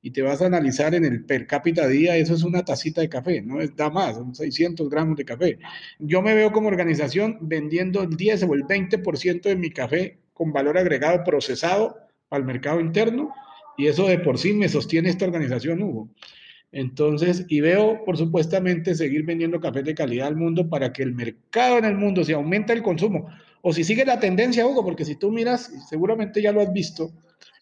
y 0.00 0.12
te 0.12 0.22
vas 0.22 0.40
a 0.42 0.46
analizar 0.46 0.94
en 0.94 1.04
el 1.04 1.24
per 1.24 1.46
cápita 1.46 1.86
día, 1.88 2.16
eso 2.16 2.34
es 2.34 2.44
una 2.44 2.64
tacita 2.64 3.00
de 3.00 3.08
café, 3.08 3.42
no 3.42 3.60
es, 3.60 3.74
da 3.74 3.90
más, 3.90 4.16
son 4.16 4.34
600 4.34 4.88
gramos 4.88 5.16
de 5.16 5.24
café. 5.24 5.58
Yo 5.98 6.22
me 6.22 6.34
veo 6.34 6.52
como 6.52 6.68
organización 6.68 7.38
vendiendo 7.40 8.02
el 8.02 8.16
10 8.16 8.44
o 8.44 8.54
el 8.54 8.64
20% 8.64 9.42
de 9.42 9.56
mi 9.56 9.70
café 9.70 10.18
con 10.32 10.52
valor 10.52 10.78
agregado 10.78 11.24
procesado 11.24 11.96
al 12.30 12.44
mercado 12.44 12.80
interno 12.80 13.32
y 13.76 13.86
eso 13.86 14.06
de 14.06 14.18
por 14.18 14.38
sí 14.38 14.52
me 14.52 14.68
sostiene 14.68 15.08
esta 15.08 15.24
organización, 15.24 15.82
Hugo. 15.82 16.10
Entonces, 16.70 17.46
y 17.48 17.60
veo, 17.60 18.04
por 18.04 18.18
supuestamente, 18.18 18.94
seguir 18.94 19.24
vendiendo 19.24 19.60
café 19.60 19.82
de 19.82 19.94
calidad 19.94 20.26
al 20.26 20.36
mundo 20.36 20.68
para 20.68 20.92
que 20.92 21.02
el 21.02 21.14
mercado 21.14 21.78
en 21.78 21.86
el 21.86 21.96
mundo, 21.96 22.24
si 22.24 22.32
aumenta 22.32 22.72
el 22.72 22.82
consumo, 22.82 23.28
o 23.62 23.72
si 23.72 23.84
sigue 23.84 24.04
la 24.04 24.20
tendencia, 24.20 24.66
Hugo, 24.66 24.84
porque 24.84 25.04
si 25.04 25.16
tú 25.16 25.32
miras, 25.32 25.72
seguramente 25.88 26.42
ya 26.42 26.52
lo 26.52 26.60
has 26.60 26.72
visto, 26.72 27.12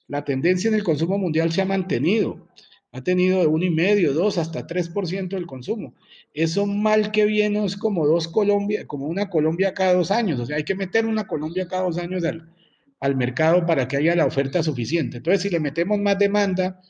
la 0.09 0.25
tendencia 0.25 0.69
en 0.69 0.75
el 0.75 0.85
consumo 0.85 1.19
mundial 1.19 1.53
se 1.53 1.62
ha 1.62 1.64
mantenido. 1.64 2.49
Ha 2.92 3.03
tenido 3.03 3.40
de 3.40 3.49
1,5, 3.49 4.12
2 4.12 4.38
hasta 4.38 4.66
3% 4.66 5.29
del 5.29 5.47
consumo. 5.47 5.95
Eso 6.33 6.66
mal 6.66 7.11
que 7.11 7.27
viene 7.27 7.64
es 7.64 7.77
como 7.77 8.07
dos 8.07 8.29
Colombia, 8.29 8.87
como 8.87 9.07
una 9.07 9.29
Colombia 9.29 9.75
cada 9.75 9.95
dos 9.95 10.11
años. 10.11 10.40
O 10.40 10.47
sea, 10.47 10.57
hay 10.57 10.64
que 10.64 10.75
meter 10.75 11.05
una 11.05 11.27
Colombia 11.27 11.69
cada 11.69 11.83
dos 11.83 11.99
años 11.99 12.25
al, 12.25 13.16
mercado 13.16 13.66
para 13.66 13.87
que 13.87 13.99
haya 13.99 14.16
la 14.16 14.27
oferta 14.27 14.62
suficiente. 14.62 15.19
Entonces, 15.19 15.42
si 15.42 15.51
le 15.51 15.61
metemos 15.61 15.99
más 15.99 16.19
demanda 16.19 16.81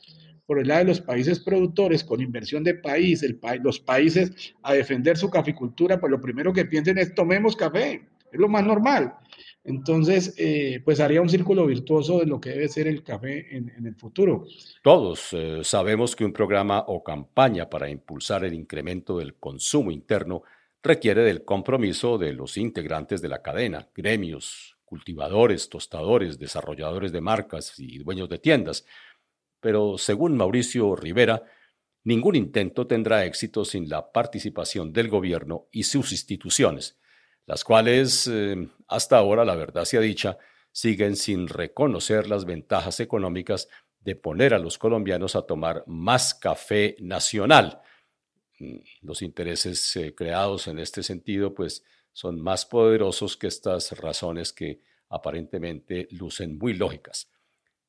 por 0.45 0.59
el 0.59 0.69
lado 0.69 0.79
de 0.79 0.85
los 0.85 1.01
países 1.01 1.39
productores, 1.39 2.03
con 2.03 2.21
inversión 2.21 2.63
de 2.63 2.75
país, 2.75 3.23
los 3.61 3.79
países 3.79 4.53
a 4.63 4.73
defender 4.73 5.17
su 5.17 5.29
caficultura, 5.29 5.99
pues 5.99 6.09
lo 6.09 6.21
primero 6.21 6.53
que 6.53 6.65
piensen 6.65 6.97
es 6.97 7.13
tomemos 7.13 7.55
café. 7.55 8.07
Es 8.31 8.39
lo 8.39 8.47
más 8.47 8.65
normal. 8.65 9.13
Entonces, 9.67 10.33
eh, 10.37 10.81
pues 10.85 11.01
haría 11.01 11.21
un 11.21 11.27
círculo 11.27 11.65
virtuoso 11.65 12.19
de 12.19 12.25
lo 12.25 12.39
que 12.39 12.51
debe 12.51 12.69
ser 12.69 12.87
el 12.87 13.03
café 13.03 13.53
en, 13.53 13.85
el 13.85 13.95
futuro. 13.95 14.45
Todos 14.81 15.27
eh, 15.33 15.59
sabemos 15.61 16.15
que 16.15 16.23
un 16.23 16.31
programa 16.31 16.85
o 16.87 17.03
campaña 17.03 17.69
para 17.69 17.89
impulsar 17.89 18.45
el 18.45 18.53
incremento 18.53 19.17
del 19.17 19.35
consumo 19.35 19.91
interno 19.91 20.43
requiere 20.81 21.21
del 21.23 21.43
compromiso 21.43 22.17
de 22.17 22.31
los 22.31 22.55
integrantes 22.55 23.21
de 23.21 23.27
la 23.27 23.41
cadena, 23.41 23.89
gremios, 23.93 24.77
cultivadores, 24.85 25.67
tostadores, 25.67 26.39
desarrolladores 26.39 27.11
de 27.11 27.19
marcas 27.19 27.77
y 27.77 27.97
dueños 27.97 28.29
de 28.29 28.39
tiendas. 28.39 28.85
Pero 29.59 29.97
según 29.97 30.37
Mauricio 30.37 30.95
Rivera, 30.95 31.43
ningún 32.05 32.37
intento 32.37 32.87
tendrá 32.87 33.25
éxito 33.25 33.65
sin 33.65 33.89
la 33.89 34.13
participación 34.13 34.93
del 34.93 35.09
gobierno 35.09 35.67
y 35.73 35.83
sus 35.83 36.13
instituciones 36.13 36.97
las 37.47 37.63
cuales, 37.63 38.27
eh, 38.31 38.69
hasta 38.87 39.17
ahora, 39.17 39.45
la 39.45 39.55
verdad 39.55 39.85
sea 39.85 40.01
dicha, 40.01 40.37
siguen 40.71 41.15
sin 41.15 41.47
reconocer 41.47 42.27
las 42.27 42.45
ventajas 42.45 42.99
económicas 42.99 43.69
de 44.01 44.15
poner 44.15 44.53
a 44.53 44.59
los 44.59 44.77
colombianos 44.77 45.35
a 45.35 45.41
tomar 45.41 45.83
más 45.87 46.35
café 46.35 46.97
nacional. 46.99 47.81
Mm, 48.59 48.77
los 49.01 49.21
intereses 49.21 49.95
eh, 49.95 50.13
creados 50.13 50.67
en 50.67 50.77
este 50.77 51.01
sentido, 51.03 51.53
pues, 51.53 51.83
son 52.11 52.41
más 52.41 52.65
poderosos 52.65 53.37
que 53.37 53.47
estas 53.47 53.97
razones 53.97 54.51
que 54.51 54.81
aparentemente 55.09 56.07
lucen 56.11 56.57
muy 56.57 56.73
lógicas. 56.73 57.31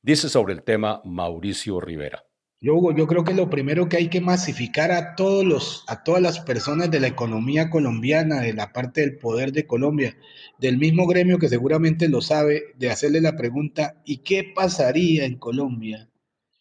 Dice 0.01 0.29
sobre 0.29 0.55
el 0.55 0.63
tema 0.63 1.03
Mauricio 1.05 1.81
Rivera. 1.81 2.28
Yo, 2.61 2.75
yo 2.93 3.07
creo 3.07 3.23
que 3.23 3.35
lo 3.35 3.51
primero 3.51 3.89
que 3.89 3.99
hay 3.99 4.09
que 4.09 4.21
masificar 4.21 4.91
a 4.91 5.15
todos 5.15 5.45
los, 5.45 5.85
a 5.87 6.03
todas 6.03 6.21
las 6.21 6.41
personas 6.41 6.91
de 6.91 6.99
la 6.99 7.07
economía 7.07 7.71
colombiana, 7.71 8.41
de 8.41 8.53
la 8.53 8.73
parte 8.73 9.03
del 9.03 9.17
poder 9.17 9.53
de 9.53 9.65
Colombia, 9.65 10.17
del 10.59 10.77
mismo 10.77 11.07
gremio 11.07 11.39
que 11.39 11.49
seguramente 11.49 12.09
lo 12.09 12.21
sabe, 12.21 12.75
de 12.77 12.91
hacerle 12.91 13.21
la 13.21 13.37
pregunta, 13.37 14.03
¿y 14.05 14.19
qué 14.19 14.43
pasaría 14.43 15.25
en 15.25 15.39
Colombia 15.39 16.09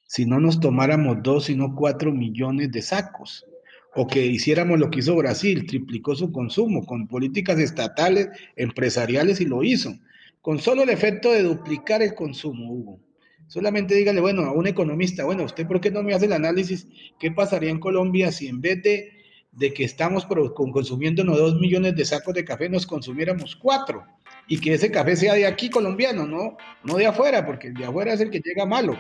si 0.04 0.28
no 0.28 0.40
nos 0.40 0.60
tomáramos 0.60 1.18
dos, 1.24 1.46
sino 1.46 1.74
cuatro 1.74 2.12
millones 2.12 2.72
de 2.72 2.84
sacos? 2.84 3.48
O 3.96 4.06
que 4.06 4.24
hiciéramos 4.24 4.78
lo 4.78 4.92
que 4.92 5.00
hizo 5.00 5.16
Brasil, 5.16 5.66
triplicó 5.66 6.16
su 6.16 6.32
consumo 6.32 6.86
con 6.86 7.08
políticas 7.08 7.58
estatales, 7.58 8.30
empresariales 8.56 9.42
y 9.42 9.46
lo 9.46 9.64
hizo, 9.64 9.96
con 10.42 10.60
solo 10.60 10.84
el 10.84 10.90
efecto 10.90 11.32
de 11.32 11.42
duplicar 11.42 12.04
el 12.04 12.14
consumo, 12.14 12.72
Hugo 12.72 13.07
Solamente 13.48 13.96
dígale, 13.96 14.20
bueno, 14.20 14.44
a 14.44 14.52
un 14.52 14.68
economista, 14.68 15.24
bueno, 15.24 15.46
¿usted 15.46 15.66
por 15.66 15.80
qué 15.80 15.90
no 15.90 16.04
me 16.04 16.14
hace 16.14 16.26
el 16.26 16.34
análisis? 16.34 16.86
¿Qué 17.18 17.32
pasaría 17.32 17.70
en 17.70 17.80
Colombia 17.80 18.30
si 18.34 18.48
en 18.48 18.60
vez 18.60 18.84
de, 18.84 19.14
de 19.54 19.74
que 19.74 19.86
estamos 19.86 20.26
consumiéndonos 20.26 21.38
dos 21.38 21.56
millones 21.56 21.96
de 21.96 22.04
sacos 22.04 22.34
de 22.34 22.44
café, 22.44 22.68
nos 22.68 22.86
consumiéramos 22.86 23.56
cuatro? 23.56 24.04
Y 24.50 24.60
que 24.60 24.74
ese 24.74 24.92
café 24.92 25.16
sea 25.16 25.34
de 25.34 25.48
aquí 25.48 25.70
colombiano, 25.70 26.28
no, 26.28 26.58
no 26.84 26.98
de 26.98 27.06
afuera, 27.06 27.46
porque 27.46 27.68
el 27.68 27.74
de 27.74 27.86
afuera 27.86 28.14
es 28.14 28.20
el 28.20 28.30
que 28.30 28.42
llega 28.44 28.66
malo. 28.66 28.98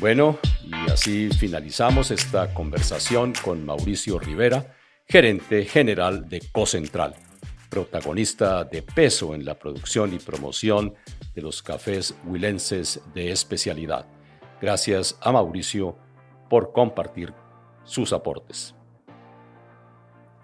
Bueno, 0.00 0.38
y 0.64 0.90
así 0.90 1.28
finalizamos 1.38 2.10
esta 2.10 2.52
conversación 2.54 3.34
con 3.44 3.64
Mauricio 3.66 4.18
Rivera 4.18 4.76
gerente 5.08 5.64
general 5.64 6.28
de 6.28 6.42
Cocentral, 6.52 7.14
protagonista 7.68 8.64
de 8.64 8.82
peso 8.82 9.34
en 9.34 9.44
la 9.44 9.58
producción 9.58 10.12
y 10.12 10.18
promoción 10.18 10.94
de 11.34 11.42
los 11.42 11.62
cafés 11.62 12.14
huilenses 12.26 13.00
de 13.14 13.30
especialidad. 13.30 14.06
Gracias 14.60 15.18
a 15.20 15.32
Mauricio 15.32 15.96
por 16.48 16.72
compartir 16.72 17.32
sus 17.84 18.12
aportes. 18.12 18.74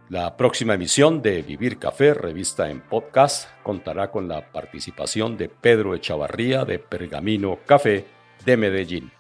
La 0.09 0.38
próxima 0.38 0.72
emisión 0.72 1.20
de 1.20 1.42
Vivir 1.42 1.78
Café, 1.78 2.14
revista 2.14 2.70
en 2.70 2.80
podcast, 2.80 3.50
contará 3.62 4.11
con 4.11 4.26
la 4.26 4.50
participación 4.50 5.36
de 5.36 5.50
Pedro 5.50 5.94
Echavarría 5.94 6.64
de 6.64 6.78
Pergamino 6.78 7.59
Café 7.66 8.06
de 8.46 8.56
Medellín. 8.56 9.18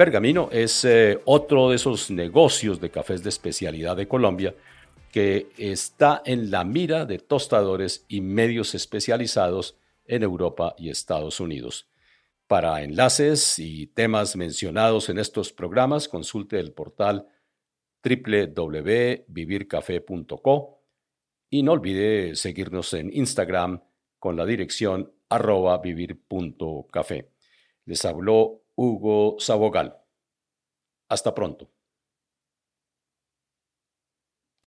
Pergamino 0.00 0.48
es 0.50 0.82
eh, 0.86 1.20
otro 1.26 1.68
de 1.68 1.76
esos 1.76 2.10
negocios 2.10 2.80
de 2.80 2.90
cafés 2.90 3.22
de 3.22 3.28
especialidad 3.28 3.98
de 3.98 4.08
Colombia 4.08 4.54
que 5.12 5.48
está 5.58 6.22
en 6.24 6.50
la 6.50 6.64
mira 6.64 7.04
de 7.04 7.18
tostadores 7.18 8.06
y 8.08 8.22
medios 8.22 8.74
especializados 8.74 9.76
en 10.06 10.22
Europa 10.22 10.74
y 10.78 10.88
Estados 10.88 11.38
Unidos. 11.38 11.86
Para 12.46 12.82
enlaces 12.82 13.58
y 13.58 13.88
temas 13.88 14.36
mencionados 14.36 15.10
en 15.10 15.18
estos 15.18 15.52
programas, 15.52 16.08
consulte 16.08 16.58
el 16.58 16.72
portal 16.72 17.26
www.vivircafé.co 18.02 20.82
y 21.50 21.62
no 21.62 21.72
olvide 21.72 22.36
seguirnos 22.36 22.94
en 22.94 23.14
Instagram 23.14 23.82
con 24.18 24.34
la 24.34 24.46
dirección 24.46 25.12
arroba 25.28 25.76
vivir.café. 25.76 27.28
Les 27.84 28.02
habló 28.06 28.62
Hugo 28.82 29.36
Sabogal. 29.38 30.00
Hasta 31.10 31.34
pronto. 31.34 31.70